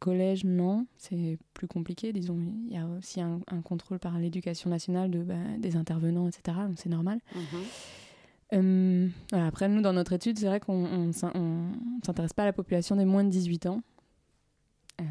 [0.04, 2.38] collèges, non, c'est plus compliqué, disons.
[2.68, 6.58] Il y a aussi un, un contrôle par l'éducation nationale de, bah, des intervenants, etc.
[6.68, 7.20] Donc c'est normal.
[7.34, 7.42] Mhm.
[8.52, 12.52] Euh, voilà, après, nous, dans notre étude, c'est vrai qu'on on s'intéresse pas à la
[12.52, 13.82] population des moins de 18 ans.
[15.00, 15.04] Euh,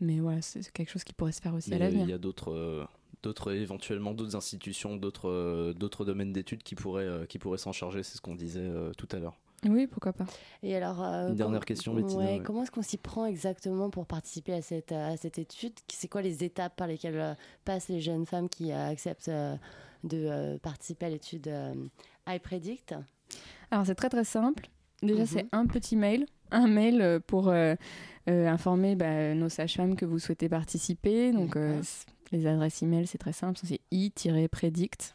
[0.00, 2.04] mais voilà, c'est c'est quelque chose qui pourrait se faire aussi Mais à l'avenir.
[2.06, 2.84] il y a d'autres, euh,
[3.22, 7.72] d'autres éventuellement d'autres institutions, d'autres, euh, d'autres domaines d'études qui pourraient, euh, qui pourraient s'en
[7.72, 8.02] charger.
[8.02, 9.38] C'est ce qu'on disait euh, tout à l'heure.
[9.66, 10.24] Oui, pourquoi pas.
[10.62, 12.42] Et alors, euh, Une dernière question, Bettina, ouais, ouais.
[12.44, 15.72] Comment est-ce qu'on s'y prend exactement pour participer à cette, à cette étude?
[15.92, 19.30] C'est quoi les étapes par lesquelles euh, passent les jeunes femmes qui euh, acceptent
[20.04, 21.50] de participer à l'étude
[22.28, 22.94] iPredict?
[23.70, 24.68] Alors c'est très très simple.
[25.02, 25.26] Déjà Mhm.
[25.26, 27.74] c'est un petit mail, un mail pour euh,
[28.28, 31.32] euh, informer bah, nos sages-femmes que vous souhaitez participer.
[31.32, 31.80] Donc euh,
[32.32, 35.14] les adresses email c'est très simple, c'est i-predict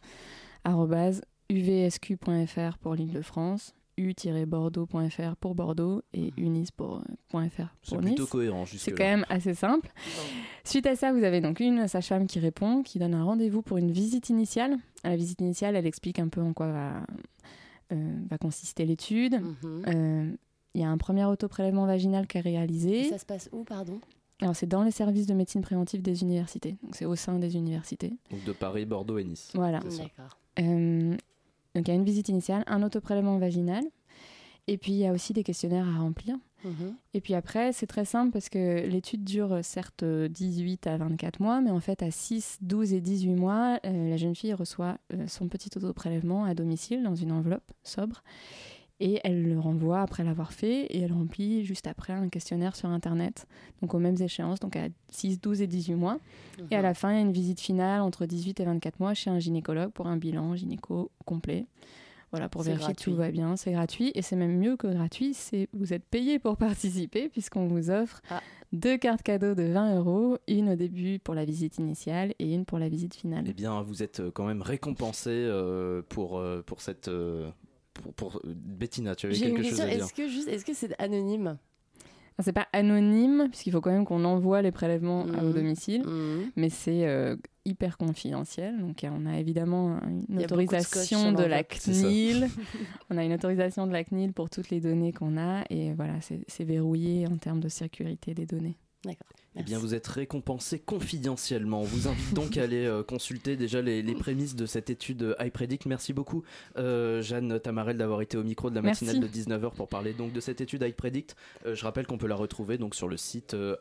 [1.49, 8.23] uvsq.fr pour l'Île-de-France, u-bordeaux.fr pour Bordeaux et unis pour, euh, point .fr C'est pour plutôt
[8.23, 8.29] Nice.
[8.32, 9.89] cohérent jusque C'est quand même assez simple.
[10.63, 13.77] Suite à ça, vous avez donc une sage-femme qui répond, qui donne un rendez-vous pour
[13.77, 14.77] une visite initiale.
[15.03, 16.93] À la visite initiale, elle explique un peu en quoi va,
[17.91, 19.39] euh, va consister l'étude.
[19.41, 19.84] Mhm.
[19.88, 20.32] Euh,
[20.75, 23.03] Il y a un premier autoprélèvement vaginal qui est Et réalisé.
[23.10, 23.99] ça se passe où, pardon?
[24.41, 26.75] Alors c'est dans les services de médecine préventive des universités.
[26.82, 28.12] Donc c'est au sein des universités.
[28.32, 29.51] Donc de Paris, Bordeaux et Nice.
[29.53, 29.79] Voilà.
[29.79, 30.39] D'accord.
[30.60, 31.15] Euh,
[31.75, 33.83] donc il y a une visite initiale, un autoprélèvement vaginal.
[34.67, 36.38] Et puis il y a aussi des questionnaires à remplir.
[36.63, 36.95] Mhm.
[37.13, 41.41] Et puis après, c'est très simple parce que l'étude dure certes euh, 18 à 24
[41.41, 44.97] mois, mais en fait à 6, 12 et 18 mois, euh, la jeune fille reçoit
[45.13, 48.23] euh, son petit autoprélèvement à domicile dans une enveloppe sobre.
[49.05, 52.87] Et elle le renvoie après l'avoir fait et elle remplit juste après un questionnaire sur
[52.87, 53.47] Internet,
[53.81, 56.19] donc aux mêmes échéances, donc à 6, 12 et 18 mois.
[56.71, 59.13] Et à la fin, il y a une visite finale entre 18 et 24 mois
[59.13, 61.65] chez un gynécologue pour un bilan gynéco complet.
[62.31, 63.57] Voilà, pour vérifier que tout va bien.
[63.57, 65.33] C'est gratuit et c'est même mieux que gratuit.
[65.33, 68.41] C'est vous êtes payé pour participer puisqu'on vous offre Ah.
[68.71, 72.63] deux cartes cadeaux de 20 euros, une au début pour la visite initiale et une
[72.65, 73.43] pour la visite finale.
[73.47, 77.09] Eh bien, vous êtes euh, quand même récompensé euh, pour, euh, pour cette.
[77.09, 77.51] euh,
[77.93, 79.86] pour, pour- Bettina, tu avais J'ai une quelque chose question.
[79.86, 81.47] à dire Est-ce que juste, est-ce que c'est anonyme?
[82.36, 85.53] Alors, C'est pas anonyme puisqu'il faut quand même qu'on envoie les prélèvements à- au Mhm.
[85.53, 86.51] domicile, Mhm.
[86.56, 88.79] mais c'est euh, hyper confidentiel.
[88.79, 91.63] Donc euh, on a évidemment une a de autorisation sur de, la.
[91.63, 92.47] CNIL.
[93.12, 96.15] on a une autorisation de la CNIL pour toutes les données qu'on a et voilà,
[96.21, 98.77] c'est verrouillé en termes de sécurité des données.
[99.05, 99.27] D'accord.
[99.55, 101.81] Eh bien, vous êtes récompensé confidentiellement.
[101.81, 105.21] On vous invite donc à aller euh, consulter déjà les, les prémices de cette étude
[105.23, 105.85] euh, iPredict.
[105.85, 106.43] Merci beaucoup,
[106.77, 109.05] euh, Jeanne Tamarel, d'avoir été au micro de la Merci.
[109.05, 111.35] matinale de 19h pour parler donc de cette étude iPredict.
[111.65, 113.75] Euh, je rappelle qu'on peut la retrouver donc sur le site euh,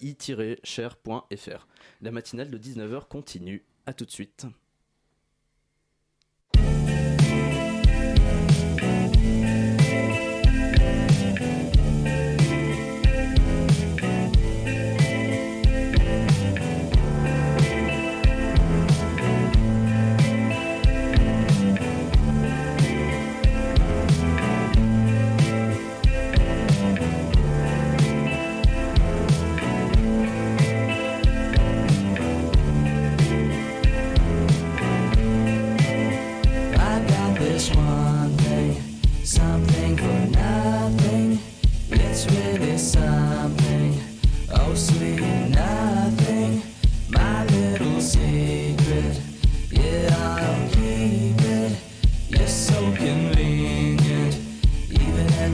[0.00, 1.66] i-share.fr.
[2.00, 3.64] La matinale de 19h continue.
[3.86, 4.46] À tout de suite.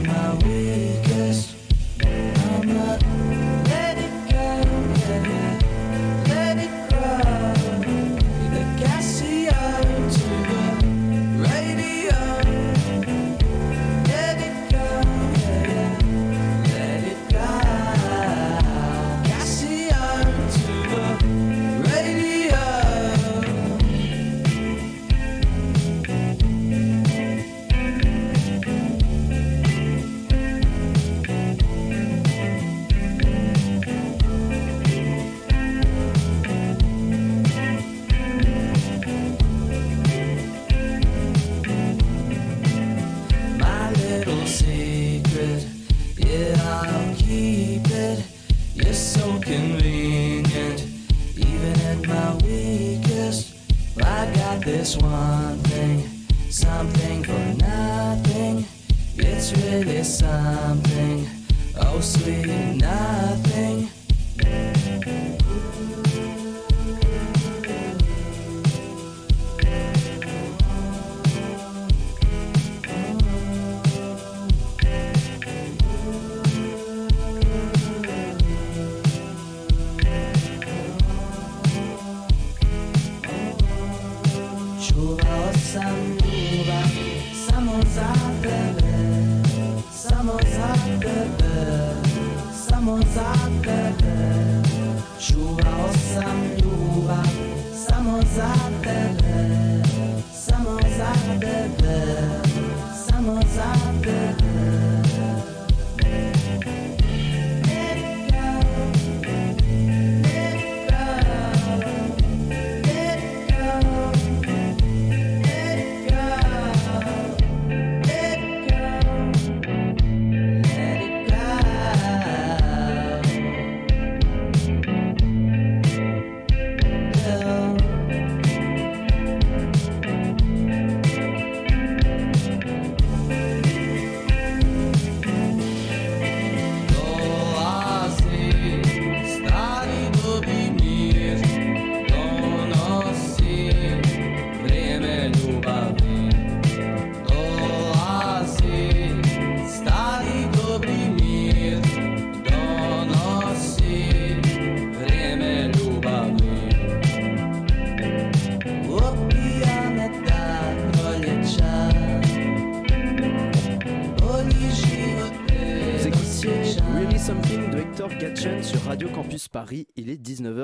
[0.07, 0.84] my way.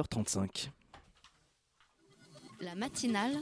[0.02, 0.70] 19h35.
[2.62, 3.38] La matinale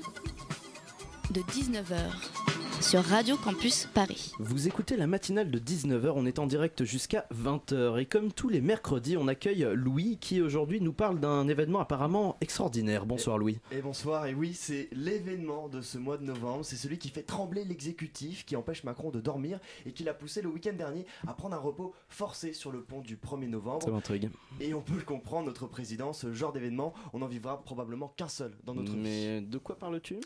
[1.31, 2.38] de 19h
[2.81, 4.31] sur Radio Campus Paris.
[4.39, 8.47] Vous écoutez la matinale de 19h, on est en direct jusqu'à 20h et comme tous
[8.47, 13.05] les mercredis, on accueille Louis qui aujourd'hui nous parle d'un événement apparemment extraordinaire.
[13.05, 13.59] Bonsoir Louis.
[13.71, 17.23] Et bonsoir, et oui, c'est l'événement de ce mois de novembre, c'est celui qui fait
[17.23, 21.33] trembler l'exécutif, qui empêche Macron de dormir et qui l'a poussé le week-end dernier à
[21.33, 23.83] prendre un repos forcé sur le pont du 1er novembre.
[23.83, 24.29] Ça m'intrigue.
[24.61, 28.29] Et on peut le comprendre, notre président, ce genre d'événement, on n'en vivra probablement qu'un
[28.29, 28.99] seul dans notre vie.
[28.99, 30.17] Mais de quoi parles-tu?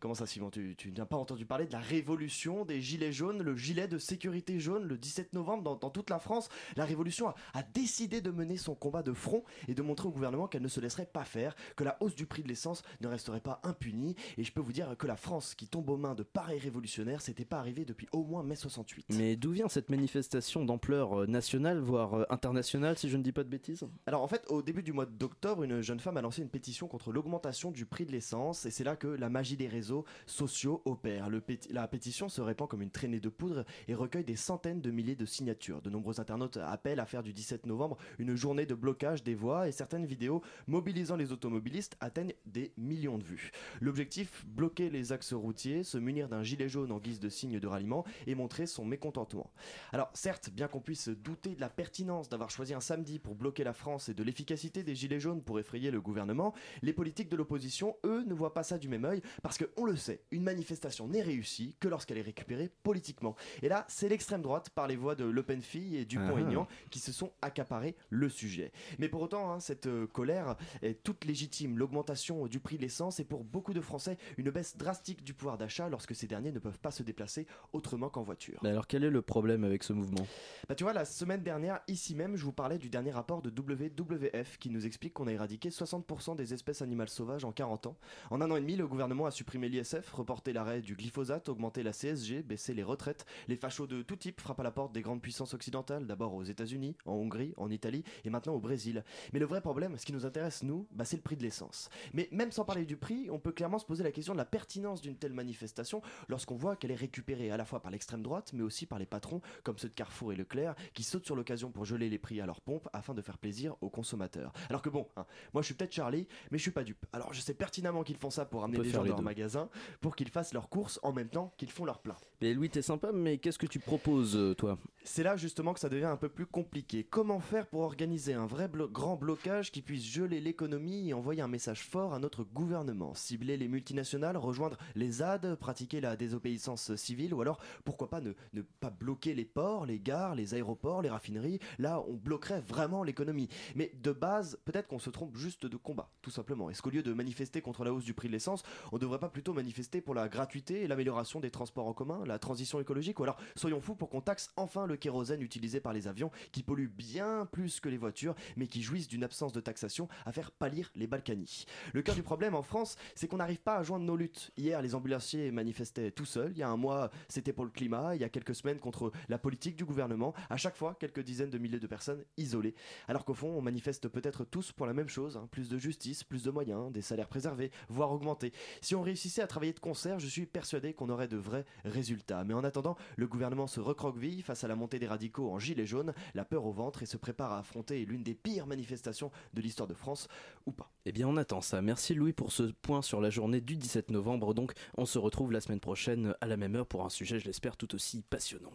[0.00, 3.42] Comment ça, Simon Tu, tu n'as pas entendu parler de la révolution des gilets jaunes,
[3.42, 6.48] le gilet de sécurité jaune le 17 novembre dans, dans toute la France?
[6.76, 10.12] La révolution a, a décidé de mener son combat de front et de montrer au
[10.12, 13.08] gouvernement qu'elle ne se laisserait pas faire, que la hausse du prix de l'essence ne
[13.08, 14.14] resterait pas impunie.
[14.36, 17.20] Et je peux vous dire que la France qui tombe aux mains de pareils révolutionnaires,
[17.20, 19.06] c'était pas arrivé depuis au moins mai 68.
[19.14, 23.32] Mais d'où vient cette manifestation d'ampleur euh, nationale, voire euh, internationale, si je ne dis
[23.32, 23.84] pas de bêtises?
[24.06, 26.86] Alors en fait, au début du mois d'octobre, une jeune femme a lancé une pétition
[26.86, 29.87] contre l'augmentation du prix de l'essence et c'est là que la magie des réseaux
[30.26, 31.28] sociaux opère.
[31.30, 34.80] Le péti- la pétition se répand comme une traînée de poudre et recueille des centaines
[34.80, 35.82] de milliers de signatures.
[35.82, 39.68] De nombreux internautes appellent à faire du 17 novembre une journée de blocage des voies
[39.68, 43.50] et certaines vidéos mobilisant les automobilistes atteignent des millions de vues.
[43.80, 47.66] L'objectif, bloquer les axes routiers, se munir d'un gilet jaune en guise de signe de
[47.66, 49.50] ralliement et montrer son mécontentement.
[49.92, 53.64] Alors certes, bien qu'on puisse douter de la pertinence d'avoir choisi un samedi pour bloquer
[53.64, 57.36] la France et de l'efficacité des gilets jaunes pour effrayer le gouvernement, les politiques de
[57.36, 60.42] l'opposition, eux, ne voient pas ça du même œil parce que, on le sait, une
[60.42, 63.36] manifestation n'est réussie que lorsqu'elle est récupérée politiquement.
[63.62, 66.98] Et là, c'est l'extrême droite par les voix de Le Pen Fille et Dupont-Aignan qui
[66.98, 68.72] se sont accaparés le sujet.
[68.98, 71.78] Mais pour autant, hein, cette euh, colère est toute légitime.
[71.78, 75.58] L'augmentation du prix de l'essence est pour beaucoup de Français une baisse drastique du pouvoir
[75.58, 78.58] d'achat lorsque ces derniers ne peuvent pas se déplacer autrement qu'en voiture.
[78.62, 80.26] Mais Alors quel est le problème avec ce mouvement?
[80.68, 83.50] Bah tu vois, la semaine dernière, ici même, je vous parlais du dernier rapport de
[83.50, 87.96] WWF qui nous explique qu'on a éradiqué 60% des espèces animales sauvages en 40 ans.
[88.30, 91.82] En un an et demi, le gouvernement a supprimé l'ISF, reporté l'arrêt du glyphosate, augmenté
[91.82, 93.26] la CSG, baissé les retraites.
[93.48, 96.44] Les fachos de tout type frappent à la porte des grandes puissances occidentales, d'abord aux
[96.44, 99.04] États-Unis, en Hongrie, en Italie et maintenant au Brésil.
[99.32, 101.88] Mais le vrai problème, ce qui nous intéresse nous, bah, c'est le prix de l'essence.
[102.12, 104.44] Mais même sans parler du prix, on peut clairement se poser la question de la
[104.44, 108.52] pertinence d'une telle manifestation lorsqu'on voit qu'elle est récupérée à la fois par l'extrême droite,
[108.52, 111.70] mais aussi par les patrons comme ceux de Carrefour et Leclerc, qui sautent sur l'occasion
[111.70, 114.52] pour geler les prix à leur pompe afin de faire plaisir aux consommateurs.
[114.68, 117.06] Alors que bon, hein, moi je suis peut-être Charlie, mais je suis pas dupe.
[117.12, 119.70] Alors je sais pertinemment qu'ils font ça pour amener des gens dans leur magasin, voisins
[120.00, 122.16] pour qu'ils fassent leurs courses en même temps qu'ils font leur plein.
[122.40, 124.78] Mais Louis, t'es sympa, mais qu'est-ce que tu proposes, euh, toi?
[125.02, 127.02] C'est là justement que ça devient un peu plus compliqué.
[127.02, 131.42] Comment faire pour organiser un vrai blo- grand blocage qui puisse geler l'économie et envoyer
[131.42, 133.14] un message fort à notre gouvernement?
[133.14, 138.32] Cibler les multinationales, rejoindre les ZAD, pratiquer la désobéissance civile ou alors pourquoi pas ne,
[138.52, 141.58] ne pas bloquer les ports, les gares, les aéroports, les raffineries?
[141.78, 143.48] Là, on bloquerait vraiment l'économie.
[143.74, 146.70] Mais de base, peut-être qu'on se trompe juste de combat, tout simplement.
[146.70, 149.18] Est-ce qu'au lieu de manifester contre la hausse du prix de l'essence, on ne devrait
[149.18, 153.20] pas plutôt manifester pour la gratuité et l'amélioration des transports en commun, la transition écologique
[153.20, 156.62] Ou alors, soyons fous pour qu'on taxe enfin le kérosène utilisé par les avions qui
[156.62, 160.50] polluent bien plus que les voitures, mais qui jouissent d'une absence de taxation à faire
[160.50, 161.66] pâlir les Balkany.
[161.92, 164.50] Le cœur du problème en France, c'est qu'on n'arrive pas à joindre nos luttes.
[164.56, 166.52] Hier, les ambulanciers manifestaient tout seuls.
[166.52, 168.14] Il y a un mois, c'était pour le climat.
[168.14, 170.34] Il y a quelques semaines, contre la politique du gouvernement.
[170.50, 172.74] À chaque fois, quelques dizaines de milliers de personnes isolées.
[173.06, 175.48] Alors qu'au fond, on manifeste peut-être tous pour la même chose hein.
[175.50, 178.52] plus de justice, plus de moyens, des salaires préservés, voire augmentés.
[178.80, 182.44] Si on réussissait à travailler de concert, je suis persuadé qu'on aurait de vrais résultats.
[182.44, 185.86] Mais en attendant, le gouvernement se recroqueville face à la montée des radicaux en gilets
[185.86, 189.60] jaunes, la peur au ventre et se prépare à affronter l'une des pires manifestations de
[189.60, 190.28] l'histoire de France,
[190.66, 190.90] ou pas.
[191.04, 191.82] Eh bien, on attend ça.
[191.82, 194.54] Merci Louis pour ce point sur la journée du 17 novembre.
[194.54, 197.46] Donc, on se retrouve la semaine prochaine à la même heure pour un sujet, je
[197.46, 198.72] l'espère, tout aussi passionnant.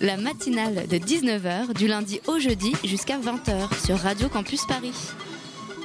[0.00, 4.92] La matinale de 19h du lundi au jeudi jusqu'à 20h sur Radio Campus Paris.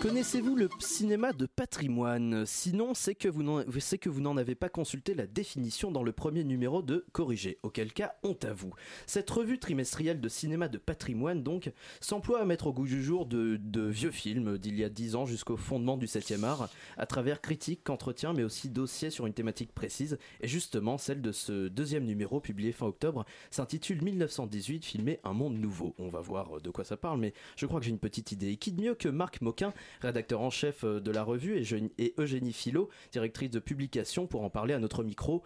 [0.03, 2.45] Connaissez-vous le cinéma de patrimoine?
[2.45, 7.05] Sinon, c'est que vous n'en avez pas consulté la définition dans le premier numéro de
[7.13, 8.73] Corrigé, auquel cas, honte à vous.
[9.07, 13.25] Cette revue trimestrielle de cinéma de patrimoine, donc, s'emploie à mettre au goût du jour
[13.25, 17.05] de, de vieux films d'il y a 10 ans jusqu'au fondement du 7e art, à
[17.05, 20.17] travers critiques, entretiens, mais aussi dossiers sur une thématique précise.
[20.41, 25.57] Et justement, celle de ce deuxième numéro, publié fin octobre, s'intitule 1918, filmer un monde
[25.57, 25.95] nouveau.
[25.97, 28.49] On va voir de quoi ça parle, mais je crois que j'ai une petite idée.
[28.49, 29.71] Et qui de mieux que Marc Moquin,
[30.01, 31.61] rédacteur en chef euh, de la revue,
[31.97, 35.43] et, Eugénie Philo, directrice de publication, pour en parler à notre micro.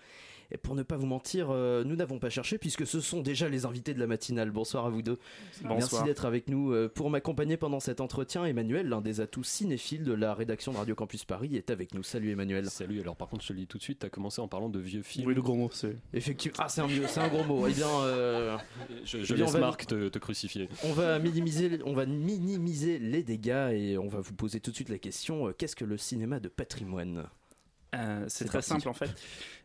[0.50, 3.50] Et pour ne pas vous mentir, euh, nous n'avons pas cherché puisque ce sont déjà
[3.50, 4.50] les invités de la matinale.
[4.50, 5.18] Bonsoir à vous deux.
[5.62, 5.76] Bonsoir.
[5.78, 6.72] Merci d'être avec nous.
[6.72, 10.78] Euh, Pour m'accompagner pendant cet entretien, Emmanuel, l'un des atouts cinéphiles de la rédaction de
[10.78, 12.02] Radio Campus Paris, est avec nous.
[12.02, 12.70] Salut Emmanuel.
[12.70, 14.70] Salut, alors par contre je te le dis tout de suite, t'as commencé en parlant
[14.70, 15.28] de vieux films.
[15.28, 15.98] Oui, le gros mot, c'est.
[16.14, 16.56] Effectivement.
[16.62, 17.68] Ah, c'est un, vieux- c'est un gros mot.
[17.68, 18.58] Eh bien, euh,
[19.04, 20.70] Je, eh je bien, laisse va- Marc te, te crucifier.
[20.86, 24.76] On va minimiser, on va minimiser les dégâts et on va vous poser tout de
[24.76, 27.28] suite la question euh, qu'est-ce que le cinéma de patrimoine?
[27.96, 28.70] Euh, c'est très parti.
[28.70, 29.10] simple en fait.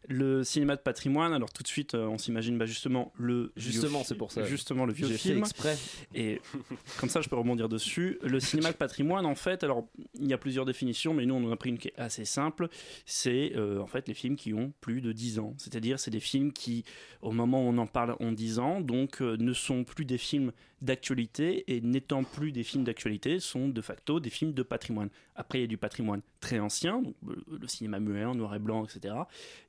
[0.08, 3.72] Le cinéma de patrimoine, alors tout de suite euh, on s'imagine bah, justement le vieux
[3.72, 4.44] Justement, c'est pour ça.
[4.44, 5.38] Justement le vieux fait film.
[5.38, 5.76] exprès.
[6.14, 6.40] Et
[6.98, 8.18] comme ça je peux rebondir dessus.
[8.22, 11.44] Le cinéma de patrimoine en fait, alors il y a plusieurs définitions, mais nous on
[11.48, 12.68] en a pris une qui est assez simple.
[13.06, 15.54] C'est euh, en fait les films qui ont plus de 10 ans.
[15.58, 16.84] C'est-à-dire c'est des films qui
[17.22, 20.52] au moment où on en parle ont 10 ans, donc ne sont plus des films
[20.82, 25.08] d'actualité et n'étant plus des films d'actualité sont de facto des films de patrimoine.
[25.36, 28.58] Après, il y a du patrimoine très ancien, donc le cinéma muet, en noir et
[28.58, 29.14] blanc, etc.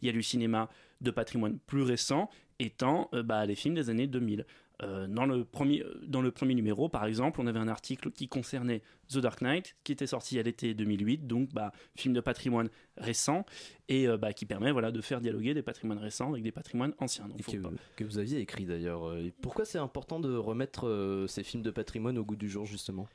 [0.01, 0.69] Il y a du cinéma
[1.01, 2.29] de patrimoine plus récent,
[2.59, 4.45] étant euh, bah, les films des années 2000.
[4.81, 8.27] Euh, dans, le premier, dans le premier numéro, par exemple, on avait un article qui
[8.27, 12.69] concernait The Dark Knight, qui était sorti à l'été 2008, donc bah, film de patrimoine
[12.97, 13.45] récent,
[13.89, 16.93] et euh, bah, qui permet voilà, de faire dialoguer des patrimoines récents avec des patrimoines
[16.99, 17.27] anciens.
[17.27, 19.07] Donc, Et faut que, pas- que vous aviez écrit d'ailleurs.
[19.09, 22.49] Euh, et Pourquoi c'est important de remettre euh, ces films de patrimoine au goût du
[22.49, 23.07] jour justement?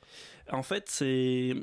[0.50, 1.54] En fait, c'est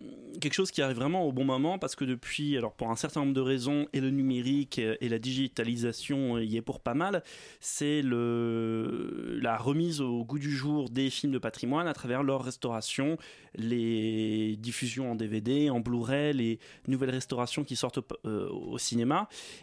[0.41, 3.21] quelque chose qui arrive vraiment au bon moment parce que depuis, alors pour un certain
[3.21, 7.23] nombre de raisons, et le numérique et la digitalisation y est pour pas mal,
[7.59, 12.43] c'est le la remise au goût du jour des films de patrimoine à travers leur
[12.43, 13.17] restauration,
[13.55, 18.77] les diffusions en DVD, en Blu-ray, les nouvelles restaurations qui sortent euh, au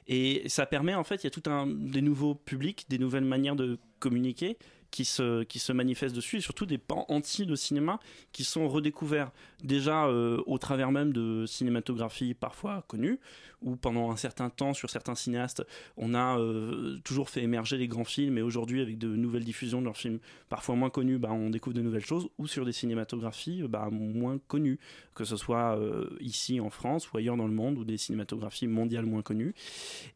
[0.07, 3.25] et ça permet en fait, il y a tout un des nouveaux publics, des nouvelles
[3.25, 4.59] manières de communiquer
[4.93, 7.99] qui se, qui se manifestent dessus et surtout des pans entiers de cinéma
[8.33, 9.33] qui sont redécouverts.
[9.65, 13.19] Déjà euh, au travers même de cinématographie parfois connue
[13.63, 15.65] où pendant un certain temps sur certains cinéastes
[15.97, 19.81] on a euh, toujours fait émerger les grands films et aujourd'hui avec de nouvelles diffusions
[19.81, 20.19] de leurs films
[20.51, 24.39] parfois moins connus bah, on découvre de nouvelles choses ou sur des cinématographies bah, moins
[24.47, 24.79] connues
[25.15, 28.67] que ce soit euh, ici en France ou ailleurs dans le monde ou des cinématographies
[28.67, 29.55] mondiales moins connues.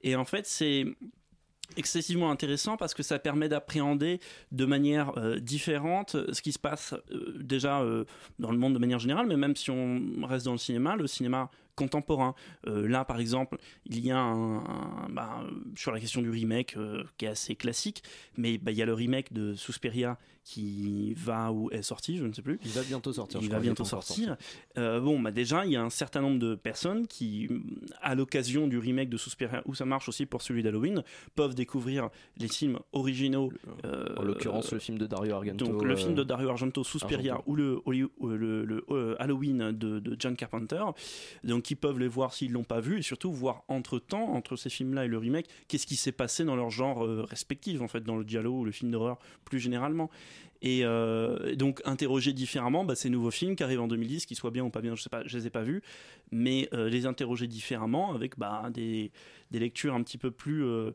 [0.02, 0.84] Et en fait c'est
[1.76, 4.20] excessivement intéressant parce que ça permet d'appréhender
[4.52, 8.04] de manière euh, différente ce qui se passe euh, déjà euh,
[8.38, 11.06] dans le monde de manière générale, mais même si on reste dans le cinéma, le
[11.06, 12.34] cinéma contemporain.
[12.66, 16.76] Euh, là, par exemple, il y a un, bah, euh, sur la question du remake
[16.76, 18.02] euh, qui est assez classique,
[18.36, 22.24] mais bah, il y a le remake de Suspiria qui va ou est sorti, je
[22.24, 22.60] ne sais plus.
[22.64, 23.40] Il va bientôt sortir.
[23.40, 24.36] Il je va bientôt sortir.
[24.78, 27.48] Euh, bon, bah déjà, il y a un certain nombre de personnes qui,
[28.00, 31.02] à l'occasion du remake de Suspiria, où ça marche aussi pour celui d'Halloween,
[31.34, 33.50] peuvent découvrir les films originaux.
[33.84, 35.66] euh, En l'occurrence, le film de Dario Argento.
[35.66, 37.50] Donc, le euh, film de Dario Argento, Suspiria, Argento.
[37.50, 40.84] ou le, Holly- ou le- le, euh, Halloween de, de John Carpenter.
[41.42, 44.54] Donc, qui peuvent les voir s'ils l'ont pas vu, et surtout voir entre temps, entre
[44.54, 47.88] ces films-là et le remake, qu'est-ce qui s'est passé dans leur genre euh, respectif, en
[47.88, 50.08] fait, dans le dialogue ou le film d'horreur plus généralement.
[50.62, 54.50] Et euh, donc interroger différemment bah, ces nouveaux films qui arrivent en 2010, qu'ils soient
[54.50, 55.82] bien ou pas bien, je sais pas, je les ai pas vus,
[56.30, 59.12] mais euh, les interroger différemment avec bah, des,
[59.52, 60.92] lectures un petit peu plus euh,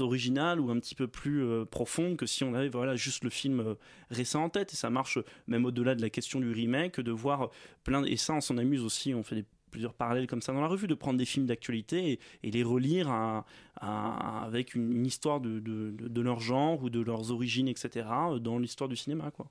[0.00, 3.76] originales ou un petit peu plus profondes que si on avait voilà juste le film
[4.10, 4.72] récent en tête.
[4.72, 7.50] Et ça marche même au-delà de la question du remake, de voir
[7.84, 10.60] plein et ça on s'en amuse aussi, on fait des plusieurs parallèles comme ça dans
[10.60, 13.46] la revue, de prendre des films d'actualité et, et les relire à-
[13.76, 17.68] à- avec une, une histoire de, de, de- de leur genre ou de leurs origines,
[17.68, 19.30] etc., euh, dans l'histoire du cinéma.
[19.30, 19.46] Quoi.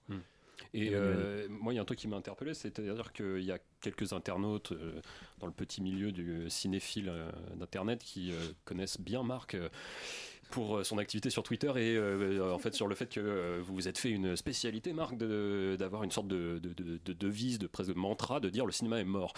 [0.74, 3.58] Et euh, moi, il y a un truc qui m'a interpellé, c'est-à-dire qu'il y a
[3.82, 5.00] quelques internautes euh,
[5.40, 9.56] dans le petit milieu du cinéphile euh, d'Internet qui euh, connaissent bien Marc.
[10.50, 13.20] Euh, pour euh, son activité sur Twitter et euh, en fait sur le fait que
[13.20, 17.14] euh, vous vous êtes fait une spécialité Marc d'avoir une sorte de, de, de- de
[17.14, 19.34] devise de presque de mantra de dire le cinéma est mort.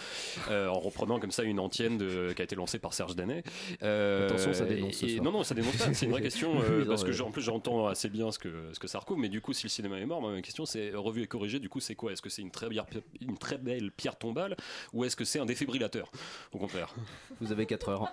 [0.50, 3.44] Euh, en reprenant comme ça une antienne de- qui a été lancée par Serge Danet.
[3.82, 5.92] Euh, Attention, ça dénonce ce et- non non ça dénonce pas.
[5.94, 8.78] C'est une vraie question euh, parce que en plus j'entends assez bien ce que, ce
[8.78, 9.20] que ça recouvre.
[9.20, 11.68] Mais du coup si le cinéma est mort ma question c'est revu et corrigé du
[11.68, 12.12] coup c'est quoi?
[12.12, 12.86] Est-ce que c'est une très, bière-
[13.20, 14.56] une très belle pierre tombale
[14.92, 16.10] ou est-ce que c'est un défibrillateur
[16.52, 16.94] au contraire?
[17.40, 18.12] Vous avez 4 heures.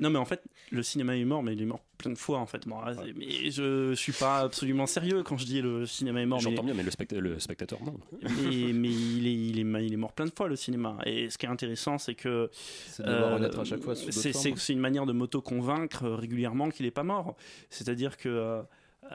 [0.00, 2.18] Euh, non, mais en fait, le cinéma est mort, mais il est mort plein de
[2.18, 2.66] fois, en fait.
[2.66, 6.40] Moi, Mais je suis pas absolument sérieux quand je dis le cinéma est mort.
[6.40, 6.72] j'entends mais...
[6.72, 9.96] bien mais le, specta- le spectateur non mais, mais il, est, il, est, il est
[9.96, 10.98] mort plein de fois le cinéma.
[11.06, 12.28] Et ce qui est intéressant, c'est que.
[12.28, 12.48] euh,
[12.88, 16.90] C'est renaître à chaque fois d'autres c'est- une manière de m'auto-convaincre euh, régulièrement qu'il n'est
[16.90, 17.36] pas mort.
[17.70, 18.62] C'est-à-dire que.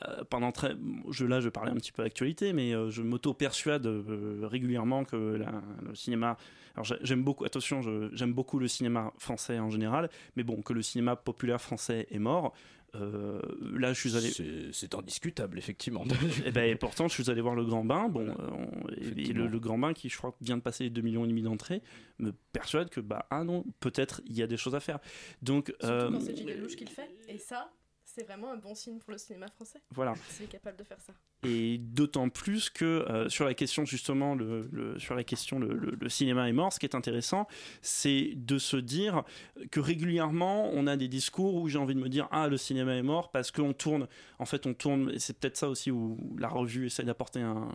[0.07, 0.75] Euh, pendant très.
[1.09, 5.15] Je, là, je parlais un petit peu d'actualité, mais euh, je m'auto-persuade euh, régulièrement que
[5.35, 6.37] la- le cinéma.
[6.75, 7.45] Alors, j'ai- j'aime beaucoup.
[7.45, 7.81] Attention,
[8.13, 12.19] j'aime beaucoup le cinéma français en général, mais bon, que le cinéma populaire français est
[12.19, 12.53] mort.
[12.95, 13.41] euh,
[13.73, 14.71] là, je suis allé.
[14.71, 16.05] C'est indiscutable, effectivement.
[16.45, 18.07] Et, ben, et pourtant, je suis allé voir le Grand Bain.
[18.07, 20.85] Bon, euh, on- et- et le, le Grand Bain, qui je crois vient de passer
[20.85, 21.81] les 2 millions et demi d'entrées,
[22.17, 24.99] me persuade que bah ah non, peut-être il y a des choses à faire.
[25.41, 27.09] Donc Surtout euh, quand c'est Gilles Lelouch qui le fait.
[27.27, 27.69] Et ça,
[28.17, 29.79] c'est vraiment un bon signe pour le cinéma français.
[29.91, 30.15] Voilà.
[30.29, 31.13] S'il est capable de faire ça.
[31.43, 35.67] Et d'autant plus que euh, sur la question justement, le, le- sur la question le,
[35.71, 37.47] le- le cinéma est mort, ce qui est intéressant,
[37.83, 39.23] c'est de se dire
[39.69, 42.95] que régulièrement on a des discours où j'ai envie de me dire ah le cinéma
[42.95, 44.07] est mort parce qu'on tourne,
[44.39, 47.69] en fait on tourne, et c'est peut-être ça aussi où la revue essaie d'apporter un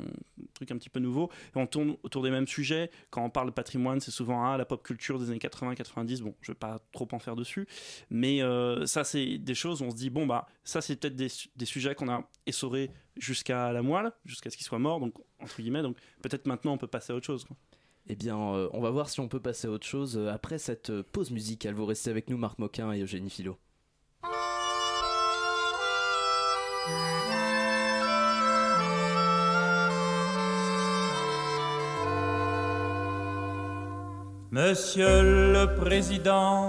[0.54, 2.90] truc un petit peu nouveau, et on tourne autour des mêmes sujets.
[3.10, 6.22] Quand on parle de patrimoine, c'est souvent ah la pop culture des années 80-90.
[6.22, 7.66] Bon, je vais pas trop en faire dessus,
[8.10, 10.31] mais euh, ça c'est des choses où on se dit bon bah
[10.64, 14.56] ça c'est peut-être des, su- des sujets qu'on a essorés jusqu'à la moelle, jusqu'à ce
[14.56, 17.44] qu'il soit mort, donc entre guillemets, donc peut-être maintenant on peut passer à autre chose.
[17.44, 17.56] quoi.
[18.08, 20.58] Eh bien, euh, on va voir si on peut passer à autre chose euh, après
[20.58, 21.74] cette euh, pause musicale.
[21.74, 23.56] Vous restez avec nous, Marc Moquin et Eugénie Philo.
[34.50, 36.68] Monsieur le Président,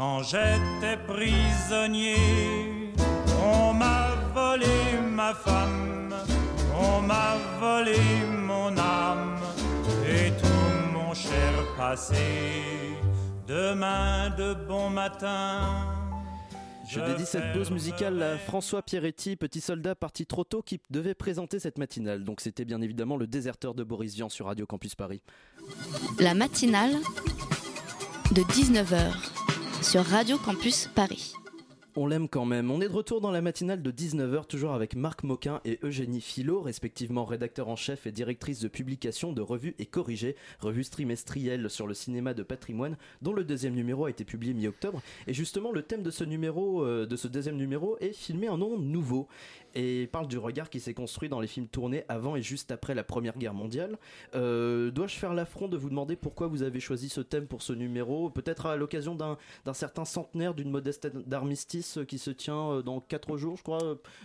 [0.00, 2.16] Quand j'étais prisonnier,
[3.44, 6.14] on m'a volé ma femme,
[6.74, 7.98] on m'a volé
[8.34, 9.38] mon âme
[10.08, 12.16] et tout mon cher passé.
[13.46, 15.84] Demain de bon matin,
[16.88, 21.12] Je dédie cette pause musicale à François Pierretti, petit soldat parti trop tôt qui devait
[21.12, 22.24] présenter cette matinale.
[22.24, 25.20] Donc c'était bien évidemment le déserteur de Boris Vian sur Radio Campus Paris.
[26.18, 26.94] La matinale
[28.32, 29.39] de 19h
[29.82, 31.32] sur Radio Campus Paris.
[31.96, 32.70] On l'aime quand même.
[32.70, 36.20] On est de retour dans la matinale de 19h, toujours avec Marc Moquin et Eugénie
[36.20, 41.68] Philo, respectivement rédacteur en chef et directrice de publication de Revue et Corrigé, revue trimestrielle
[41.68, 45.02] sur le cinéma de patrimoine, dont le deuxième numéro a été publié mi-octobre.
[45.26, 49.26] Et justement, le thème de ce euh, deuxième numéro, est filmé en nom nouveau
[49.74, 52.94] et parle du regard qui s'est construit dans les films tournés avant et juste après
[52.94, 53.98] la Première Guerre mondiale.
[54.34, 57.72] Euh, Dois-je faire l'affront de vous demander pourquoi vous avez choisi ce thème pour ce
[57.72, 58.30] numéro?
[58.30, 59.36] Peut-être à l'occasion d'un
[59.74, 63.80] certain centenaire d'une modeste d'armistice qui se tient euh, dans 4 jours, je crois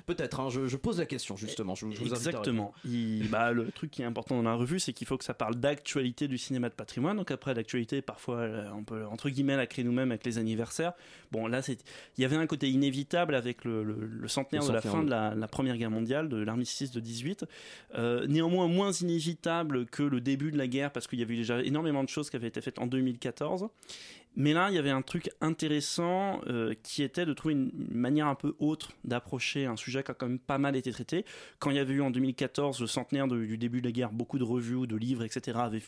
[0.05, 1.75] Peut-être, hein, je, je, pose la question justement.
[1.75, 2.73] Je, je vous Exactement.
[2.85, 5.33] Il, bah, le truc qui est important dans la revue, c'est qu'il faut que ça
[5.33, 7.17] parle d'actualité du cinéma de patrimoine.
[7.17, 10.93] Donc après, l'actualité, parfois, euh, on peut entre guillemets la créer nous-mêmes avec les anniversaires.
[11.31, 14.73] Bon, là, il y avait un côté inévitable avec le, le, le centenaire le de
[14.73, 17.45] la fin de la la Première Guerre mondiale, de l'armistice de 18.
[17.95, 21.61] Euh, néanmoins, moins inévitable que le début de la guerre, parce qu'il y avait déjà
[21.61, 23.67] énormément de choses qui avaient été faites en 2014.
[24.37, 28.27] Mais là, il y avait un truc intéressant euh, qui était de trouver une manière
[28.27, 31.23] un peu autre d'approcher un sujet qui a quand même pas mal été traité.
[31.59, 34.37] Quand il y avait eu en 2014 le centenaire du début de la guerre, beaucoup
[34.37, 35.83] de revues, de livres, etc., avaient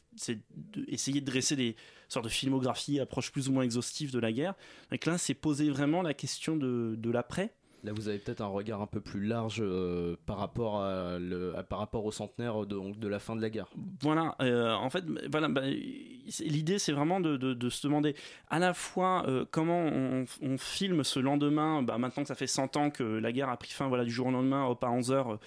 [0.87, 1.75] essayé de dresser des
[2.07, 4.53] sortes de filmographies, approches plus ou moins exhaustives de la guerre.
[4.91, 7.53] Donc là, c'est posé vraiment la question de l'après.
[7.87, 10.75] Là, vous avez peut-être un regard un peu plus large euh, par, rapport
[12.03, 13.69] au centenaire de, la fin de la guerre.
[14.01, 15.61] Voilà, euh, en fait, voilà, bah,
[16.41, 18.13] l'idée c'est vraiment de, se demander
[18.49, 22.75] à la fois euh, comment on, filme ce lendemain, bah, maintenant que ça fait 100
[22.75, 25.37] ans que la guerre a pris fin, voilà, du jour au lendemain, hop, à 11h,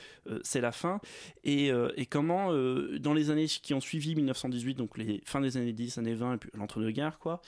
[0.43, 0.99] c'est la fin,
[1.45, 2.55] et, et comment
[3.01, 6.35] dans les années qui ont suivi 1918, donc les fins des années 10, années 20,
[6.35, 7.43] et puis l'entre-deux-guerres, quoi,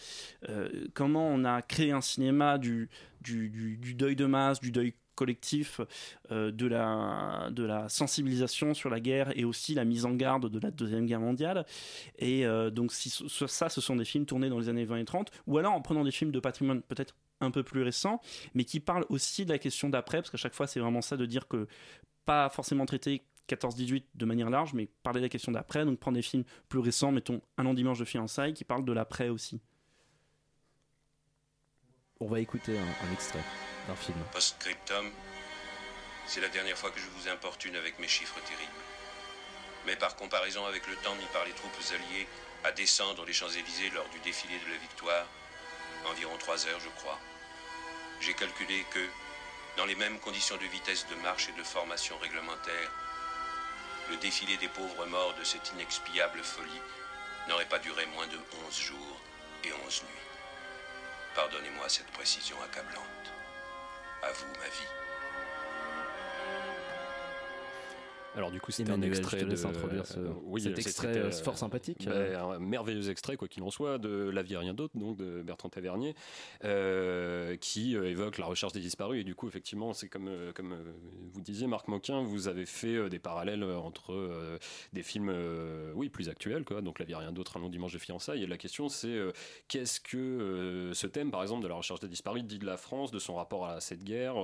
[0.93, 2.90] comment on a créé un cinéma du
[3.23, 5.81] du, deuil de masse, du deuil collectif,
[6.31, 10.49] euh, de, la, de la sensibilisation sur la guerre et aussi la mise en garde
[10.49, 11.66] de la Deuxième Guerre mondiale.
[12.18, 15.05] Et euh, donc si, ça, ce sont des films tournés dans les années 20 et
[15.05, 18.20] 30, ou alors en prenant des films de patrimoine peut-être un peu plus récents,
[18.55, 21.16] mais qui parlent aussi de la question d'après, parce qu'à chaque fois c'est vraiment ça
[21.16, 21.66] de dire que
[22.25, 26.16] pas forcément traiter 14-18 de manière large, mais parler de la question d'après, donc prendre
[26.16, 29.61] des films plus récents, mettons Un long dimanche de fiançailles, qui parlent de l'après aussi.
[32.23, 33.43] On va écouter un, extrait
[33.89, 34.16] d'un film.
[34.31, 35.11] Post-scriptum,
[36.25, 38.85] c'est la dernière fois que je vous importune avec mes chiffres terribles.
[39.87, 42.29] Mais par comparaison avec le temps mis par les troupes alliées
[42.62, 45.27] à descendre les Champs-Élysées lors du défilé de la victoire,
[46.12, 47.18] environ trois heures je crois,
[48.20, 49.05] j'ai calculé que,
[49.77, 52.93] dans les mêmes conditions de vitesse de marche et de formation réglementaire,
[54.11, 56.83] le défilé des pauvres morts de cette inexpiable folie
[57.49, 59.20] n'aurait pas duré moins de onze jours
[59.64, 60.32] et onze nuits.
[61.35, 63.33] Pardonnez-moi cette précision accablante.
[64.22, 65.02] À vous, ma vie.
[68.35, 72.07] Alors du coup, c'est un extrait de introduire ce, oui, cet extrait euh, fort sympathique.
[72.07, 75.18] Bah, un merveilleux extrait, quoi qu'il en soit, de La vie et rien d'autre, donc
[75.18, 76.14] de Bertrand Tavernier,
[76.64, 79.20] euh, qui euh, évoque la recherche des disparus.
[79.20, 80.76] Et du coup, effectivement, c'est comme euh, comme
[81.33, 84.59] vous disiez, Marc Moquin, vous avez fait euh, des parallèles entre euh,
[84.93, 85.33] des films,
[85.95, 86.80] oui, plus actuels, quoi.
[86.80, 88.43] Donc La vie et rien d'autre, un long dimanche de fiançailles.
[88.43, 89.18] Et la question, c'est
[89.68, 93.11] qu'est-ce que ce thème, par exemple, de la recherche des disparus, dit de la France,
[93.11, 94.37] de son rapport à cette guerre,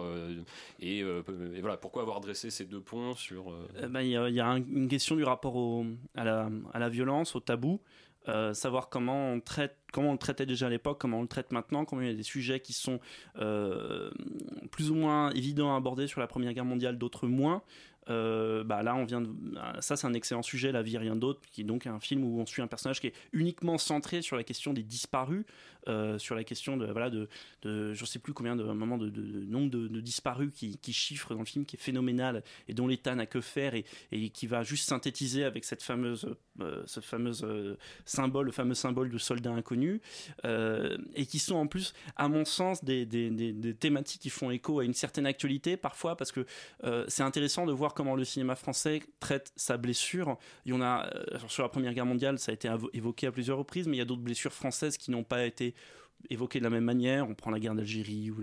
[0.81, 3.53] et, et, voilà, pourquoi avoir dressé ces deux ponts sur
[3.83, 7.81] il bah, y, a, y, a une question du rapport à, la, violence, au tabou.
[8.29, 11.29] Euh, savoir comment on traite, comment on le traitait déjà à l'époque, comment on le
[11.29, 13.01] traite maintenant, comment il y a des sujets qui sont
[13.39, 14.11] euh,
[14.71, 17.63] plus ou moins évidents à aborder sur la Première Guerre mondiale, d'autres moins.
[18.11, 19.29] Euh, bah là on vient de...
[19.81, 22.41] ça c'est un excellent sujet la vie rien d'autre qui est donc un film où
[22.41, 25.45] on suit un personnage qui est uniquement centré sur la question des disparus
[25.89, 27.29] euh, sur la question de voilà de,
[27.63, 29.11] de je sais plus combien de un moment de,
[29.47, 33.15] nombre de, disparus qui, qui chiffre dans le film qui est phénoménal et dont l'État
[33.15, 33.85] n'a que faire et,
[34.31, 39.11] qui va juste synthétiser avec cette fameuse euh, ce fameux euh, symbole le fameux symbole
[39.11, 40.01] de soldat inconnu
[40.45, 44.51] et qui sont en plus à mon sens des, des, des, des, thématiques qui font
[44.51, 46.47] écho à une certaine actualité parfois parce que
[47.09, 50.39] c'est intéressant de voir comment le cinéma français traite sa blessure.
[50.65, 51.09] Il y en a
[51.49, 54.03] sur la première guerre mondiale ça a été évoqué à plusieurs reprises mais il y
[54.03, 55.75] a d'autres blessures françaises qui n'ont pas été
[56.31, 57.29] évoqué de la même manière.
[57.29, 58.41] On prend la guerre d'Algérie ou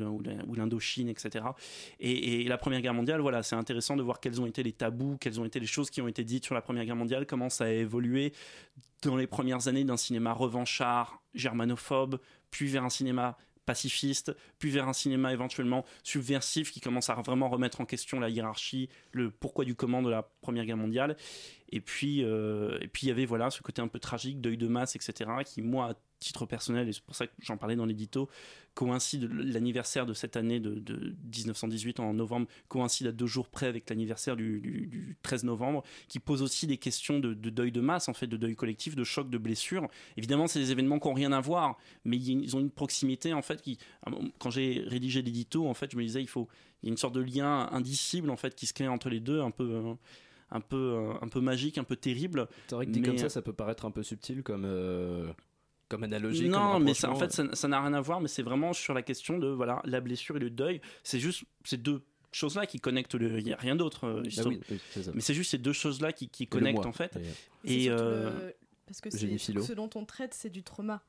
[0.55, 1.45] l'Indochine, etc.
[1.99, 4.71] Et, et, la Première Guerre mondiale, voilà, c'est intéressant de voir quels ont été les
[4.71, 7.25] tabous, quelles ont été les choses qui ont été dites sur la Première Guerre mondiale,
[7.25, 8.33] comment ça a évolué
[9.01, 12.19] dans les premières années d'un cinéma revanchard, germanophobe,
[12.49, 17.49] puis vers un cinéma pacifiste, puis vers un cinéma éventuellement subversif qui commence à vraiment
[17.49, 21.17] remettre en question la hiérarchie, le pourquoi du comment de la Première Guerre mondiale.
[21.71, 24.57] Et puis, euh, et puis il y avait voilà ce côté un peu tragique, deuil
[24.57, 27.86] de masse, etc., qui moi titre personnel, et c'est pour ça que j'en parlais dans
[27.86, 28.30] l'édito,
[28.74, 33.68] coïncide l'anniversaire de cette année de, de 1918 en novembre, coïncide à deux jours près
[33.68, 37.72] avec l'anniversaire du, du- du 13 novembre, qui pose aussi des questions de, de deuil
[37.72, 39.88] de masse, en fait, de deuil collectif, de choc, de blessure.
[40.18, 43.41] Évidemment, c'est des événements qui n'ont rien à voir, mais ils ont une proximité, en
[43.41, 43.78] fait, qui,
[44.39, 46.47] quand j'ai rédigé l'édito, en fait, je me disais, il faut,
[46.84, 49.20] il y a une sorte de lien indicible, en fait, qui se crée entre les
[49.20, 49.70] deux, un peu.
[49.72, 49.93] euh,
[50.51, 52.47] un peu, euh, un peu magique, un peu terrible.
[52.68, 55.34] C'est vrai que dit Mais- comme ça, ça peut paraître un peu subtil comme, euh,
[55.89, 56.49] comme analogie.
[56.49, 58.93] non, comme mais ça, en fait, ça n'a rien à voir, mais c'est vraiment sur
[58.93, 60.81] la question de voilà, la blessure et le deuil.
[61.03, 63.39] C'est juste ces deux choses-là qui connectent le.
[63.39, 64.05] Il n'y a rien d'autre.
[64.07, 65.11] euh, Ah oui, oui, ça.
[65.13, 67.17] mais c'est juste ces deux choses-là qui, qui connectent moi, en fait.
[67.63, 68.55] Et euh, le-
[68.88, 71.01] Parce que ce dont on traite, c'est du trauma.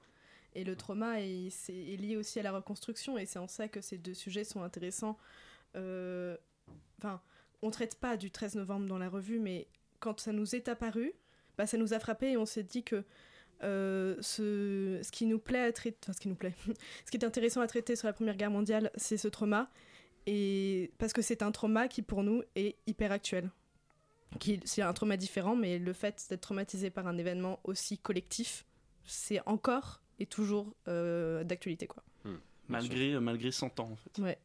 [0.54, 3.18] Et le trauma est, lié aussi à la reconstruction.
[3.18, 5.18] Et c'est en ça que ces deux sujets sont intéressants.
[5.74, 6.36] Euh,
[6.98, 7.20] Enfin,
[7.60, 9.66] on traite pas du 13 novembre dans la revue, mais
[10.00, 11.12] quand ça nous est apparu,
[11.58, 13.04] bah, ça nous a frappé et on s'est dit que
[13.62, 16.54] euh, ce, ce qui nous plaît à traiter, enfin, ce qui nous plaît,
[17.04, 19.70] ce qui est intéressant à traiter sur la Première Guerre mondiale, c'est ce trauma.
[20.26, 23.50] Et parce que c'est un trauma qui pour nous est hyper actuel
[24.38, 28.66] qui c'est un trauma différent, mais le fait d'être traumatisé par un événement aussi collectif,
[29.04, 32.02] c'est encore et toujours euh, d'actualité quoi.
[32.68, 34.18] malgré, malgré 100 ans en fait.
[34.20, 34.38] Ouais.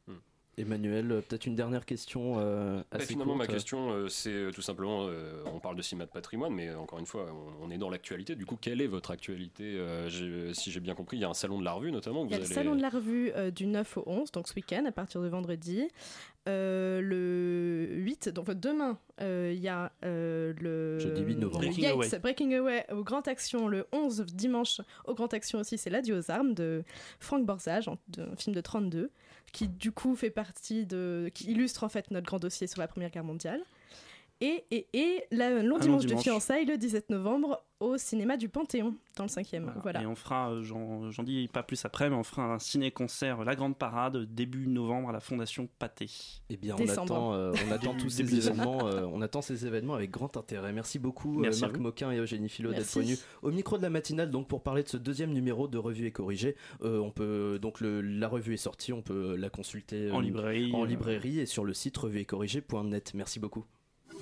[0.61, 4.61] Emmanuel, peut-être une dernière question euh, Bah, assez finalement, ma question, euh, c'est euh, tout
[4.61, 7.27] simplement, euh, on parle de cinéma de patrimoine, mais encore une fois,
[7.61, 8.35] on, on est dans l'actualité.
[8.35, 11.33] Du coup, quelle est votre actualité Euh, Si j'ai bien compris, il y a un
[11.33, 12.25] salon de la revue notamment.
[12.25, 14.31] Il y a vous le allez- salon de la revue euh, du 9 au 11,
[14.31, 15.87] donc ce week-end à partir de vendredi.
[16.49, 21.59] Euh, le 8, donc enfin, demain, euh, il y a euh, le, Jeudi 8 novembre.
[21.59, 22.19] Breaking Yates, Away.
[22.19, 26.31] Breaking Away au Grand Action le 11 dimanche au Grand Action aussi, c'est l'Adieu aux
[26.31, 26.83] armes de
[27.19, 29.11] Franck Borzage, un film de 32,
[29.51, 31.29] qui du coup fait partie de.
[31.33, 33.61] qui illustre en fait notre grand dossier sur la Première Guerre mondiale.
[34.41, 38.37] Et, et, et la- long Un long dimanche de fiançailles le 17 novembre au cinéma
[38.37, 39.71] du Panthéon, dans le 5e.
[39.81, 40.01] Voilà.
[40.03, 43.55] Et on fera, euh, j'en dis pas plus après, mais on fera un ciné-concert, La
[43.55, 46.07] Grande Parade, début novembre à la Fondation Pâté.
[46.51, 48.87] Eh bien, on attend, euh, on attend tous ces événements.
[48.87, 50.73] euh, on attend ces événements avec grand intérêt.
[50.73, 51.79] Merci beaucoup, euh, Merci à Marc.
[51.79, 54.87] Moquin et Eugénie Philo, d'être venus au micro de la matinale donc pour parler de
[54.89, 56.55] ce deuxième numéro de Revue et Corrigé.
[56.83, 60.19] Euh, on peut donc le- la revue est sortie, on peut la consulter euh, En
[60.19, 60.87] librairie, en euh.
[60.87, 63.13] librairie et sur le site revueetcorrigé.net.
[63.15, 63.65] Merci beaucoup.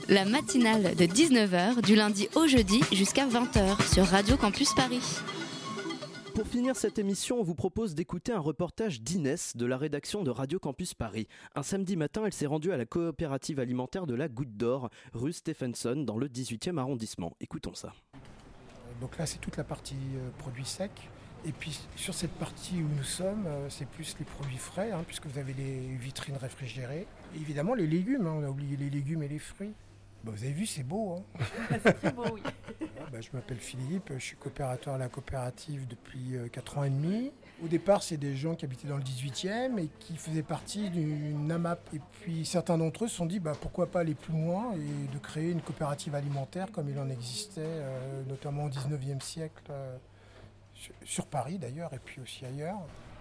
[0.07, 5.01] La matinale de 19h du lundi au jeudi jusqu'à 20h sur Radio Campus Paris.
[6.33, 10.31] Pour finir cette émission, on vous propose d'écouter un reportage d'Inès de la rédaction de
[10.31, 11.27] Radio Campus Paris.
[11.55, 15.33] Un samedi matin, elle s'est rendue à la coopérative alimentaire de la Goutte d'Or, rue
[15.33, 17.35] Stephenson, dans le 18e arrondissement.
[17.41, 17.93] Écoutons ça.
[19.01, 20.91] Donc là, c'est toute la partie euh, produits secs.
[21.45, 25.03] Et puis sur cette partie où nous sommes, euh, c'est plus les produits frais, hein,
[25.05, 27.07] puisque vous avez les vitrines réfrigérées.
[27.35, 29.73] Et évidemment, les légumes, hein, on a oublié les légumes et les fruits.
[30.23, 31.15] Bah, vous avez vu, c'est beau.
[31.39, 31.45] Hein
[31.83, 32.41] c'est très beau, oui.
[32.81, 36.89] Ah, bah, je m'appelle Philippe, je suis coopérateur à la coopérative depuis 4 ans et
[36.89, 37.31] demi.
[37.63, 41.51] Au départ, c'est des gens qui habitaient dans le 18e et qui faisaient partie d'une
[41.51, 41.79] AMAP.
[41.93, 45.13] Et puis certains d'entre eux se sont dit bah, pourquoi pas aller plus loin et
[45.13, 49.97] de créer une coopérative alimentaire comme il en existait, euh, notamment au 19e siècle, euh,
[50.73, 52.79] sur, sur Paris d'ailleurs et puis aussi ailleurs.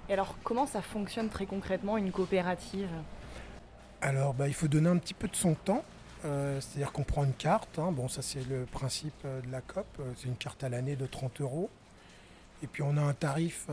[0.08, 2.88] Et alors, comment ça fonctionne très concrètement une coopérative?
[4.00, 5.84] Alors, bah, il faut donner un petit peu de son temps.
[6.24, 7.78] Euh, C'est-à-dire qu'on prend une carte.
[7.78, 7.92] hein.
[7.92, 9.86] Bon, ça, c'est le principe euh, de la COP.
[10.00, 11.70] Euh, C'est une carte à l'année de 30 euros.
[12.62, 13.68] Et puis, on a un tarif,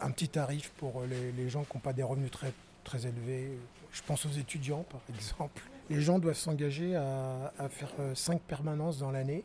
[0.00, 2.52] un petit tarif pour les, les gens qui n'ont pas des revenus très,
[2.84, 3.56] très élevés.
[3.92, 5.62] Je pense aux étudiants, par exemple.
[5.88, 9.42] Les gens doivent s'engager à, à faire 5 permanences dans l'année.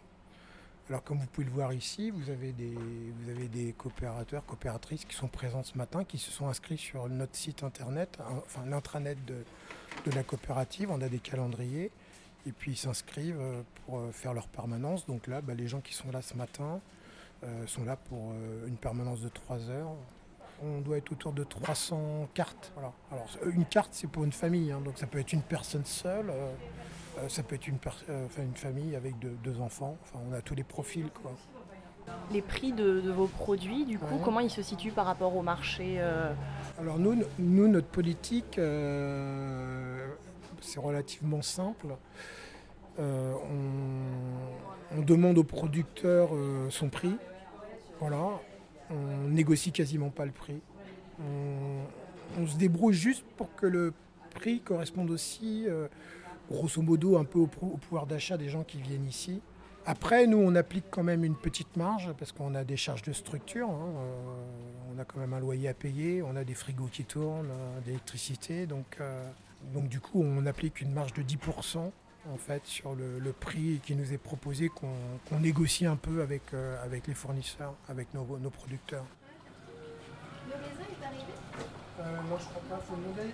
[0.89, 5.61] Alors comme vous pouvez le voir ici, vous avez des, coopérateurs, coopératrices qui sont présents
[5.61, 9.35] ce matin, qui se sont inscrits sur notre site internet, hein, enfin l'intranet de,
[10.15, 10.89] la coopérative.
[10.89, 11.91] On a des calendriers
[12.47, 15.05] et puis ils s'inscrivent euh, pour euh, faire leur permanence.
[15.05, 16.81] Donc là, bah, les gens qui sont là ce matin
[17.43, 18.33] euh, sont là pour
[18.65, 19.91] une permanence de 3 heures.
[20.63, 22.73] On doit être autour de 300 cartes.
[22.75, 26.33] Alors une carte, c'est pour une famille, hein, donc ça peut être une personne seule.
[27.28, 27.78] Ça peut être une,
[28.09, 29.97] euh, enfin, une famille avec deux, deux enfants.
[30.03, 31.09] Enfin, on a tous les profils.
[31.22, 31.32] Quoi.
[32.32, 34.22] Les prix de, de vos produits, du coup, Ouais.
[34.24, 36.34] comment ils se situent par rapport au marché euh,
[36.80, 40.07] Alors nous, nous notre politique, euh,
[40.61, 41.88] c'est relativement simple.
[42.99, 43.34] Euh,
[44.93, 47.15] on, on demande au producteur euh, son prix.
[47.99, 48.39] Voilà.
[48.89, 50.59] On négocie quasiment pas le prix.
[51.20, 53.93] On, on se débrouille juste pour que le
[54.34, 55.88] prix corresponde aussi, euh,
[56.49, 59.41] grosso modo, un peu au, pouvoir d'achat des gens qui viennent ici.
[59.85, 63.13] Après, nous, on applique quand même une petite marge parce qu'on a des charges de
[63.13, 63.69] structure.
[63.69, 67.05] hein, euh, on a quand même un loyer à payer, on a des frigos qui
[67.05, 68.65] tournent, euh, d'électricité.
[68.65, 69.27] Donc, euh,
[69.73, 71.91] donc, du coup, on applique une marge de 10%
[72.31, 76.53] en fait sur le, le prix qui nous est proposé, qu'on négocie un peu avec,
[76.83, 79.05] avec les fournisseurs, avec nos, nos producteurs.
[80.47, 81.33] Le raisin est arrivé?
[82.29, 83.33] Non, je crois pas, faut demander.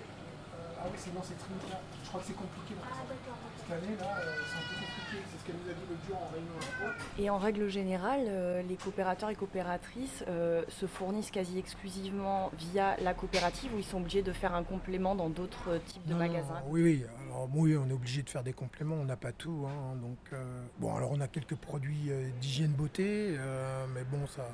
[0.76, 1.80] Euh, ah oui, c'est non, c'est Trinita.
[2.04, 2.76] Je crois que c'est compliqué.
[2.84, 3.38] Ah d'accord.
[3.58, 5.24] Cette année là, euh, c'est un peu compliqué.
[5.32, 6.96] C'est ce qu'elle nous a dit l'autre jour en réunion.
[7.18, 12.96] Et en règle générale, euh, les coopérateurs et coopératrices euh, se fournissent quasi exclusivement via
[13.02, 16.20] la coopérative ou ils sont obligés de faire un complément dans d'autres types de Non,
[16.20, 16.62] magasins?
[16.68, 17.06] Oui, oui.
[17.30, 18.96] Alors oui, on est obligé de faire des compléments.
[18.96, 19.66] On n'a pas tout.
[19.68, 20.44] hein, donc euh,
[20.80, 24.48] bon, alors on a quelques produits euh, d'hygiène beauté, euh, mais bon, ça.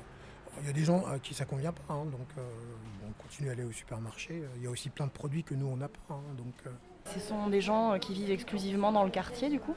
[0.60, 2.42] Il y a des gens à qui ça convient pas, hein, donc euh,
[3.08, 4.42] on continue à aller au supermarché.
[4.58, 6.54] Il y a aussi plein de produits que nous on n'a pas, hein, donc.
[6.66, 6.70] euh,
[7.14, 9.74] Ce sont des gens euh, qui vivent exclusivement dans le quartier du coup?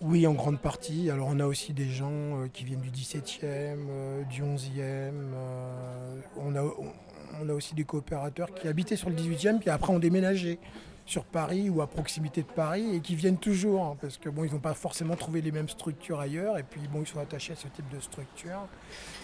[0.00, 1.10] Oui, en grande partie.
[1.10, 4.78] Alors on a aussi des gens euh, qui viennent du 17e, euh, du 11e.
[4.80, 6.92] euh, on, a, on,
[7.40, 10.58] on a aussi des coopérateurs qui habitaient sur le 18e, puis après ont déménagé
[11.06, 14.44] sur Paris ou à proximité de Paris et qui viennent toujours, hein, parce que bon,
[14.44, 17.52] ils n'ont pas forcément trouvé les mêmes structures ailleurs, et puis bon, ils sont attachés
[17.52, 18.66] à ce type de structure.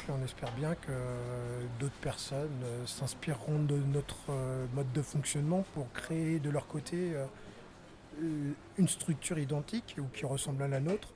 [0.09, 5.03] Et on espère bien que euh, d'autres personnes euh, s'inspireront de notre euh, mode de
[5.03, 7.15] fonctionnement pour créer de leur côté
[8.79, 11.15] une structure identique ou qui ressemble à la nôtre.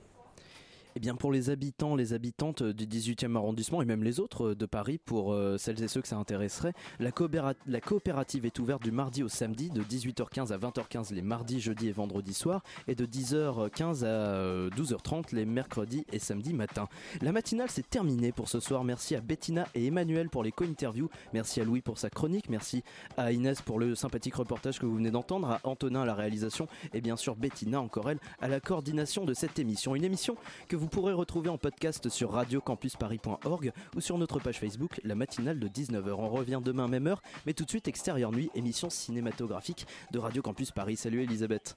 [0.96, 4.66] Eh bien, pour les habitants, les habitantes du 18e arrondissement et même les autres de
[4.66, 8.82] Paris, pour euh, celles et ceux que ça intéresserait, la, coopéra- la coopérative est ouverte
[8.82, 12.94] du mardi au samedi de 18h15 à 20h15 les mardis, jeudis et vendredis soirs et
[12.94, 16.88] de 10h15 à euh, 12h30 les mercredis et samedis matin.
[17.22, 18.84] La matinale s'est terminée pour ce soir.
[18.84, 21.08] Merci à Bettina et Emmanuel pour les co-interviews.
[21.32, 22.48] Merci à Louis pour sa chronique.
[22.48, 22.84] Merci
[23.16, 26.68] à Inès pour le sympathique reportage que vous venez d'entendre, à Antonin à la réalisation
[26.92, 29.96] et bien sûr Bettina, encore elle, à la coordination de cette émission.
[29.96, 30.36] Une émission
[30.68, 35.58] que vous pourrez retrouver en podcast sur radiocampusparis.org ou sur notre page Facebook, la matinale
[35.58, 36.12] de 19h.
[36.12, 40.42] On revient demain même heure, mais tout de suite Extérieur Nuit, émission cinématographique de Radio
[40.42, 40.96] Campus Paris.
[40.96, 41.76] Salut Elisabeth.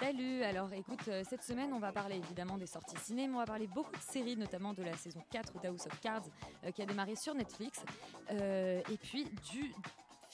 [0.00, 3.46] Salut, alors écoute, euh, cette semaine on va parler évidemment des sorties ciné, on va
[3.46, 6.22] parler beaucoup de séries, notamment de la saison 4 d'House of Cards
[6.64, 7.82] euh, qui a démarré sur Netflix,
[8.30, 9.74] euh, et puis du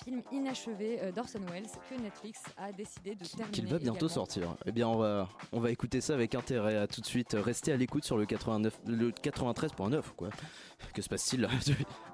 [0.03, 3.51] film inachevé euh, d'Orson Welles que Netflix a décidé de terminer.
[3.51, 4.09] Qu'il va bientôt également.
[4.09, 4.57] sortir.
[4.67, 6.77] Eh bien, on va, on va écouter ça avec intérêt.
[6.77, 7.37] À tout de suite.
[7.39, 10.31] Restez à l'écoute sur le 89, le 93.9, quoi.
[10.93, 11.49] Que se passe-t-il?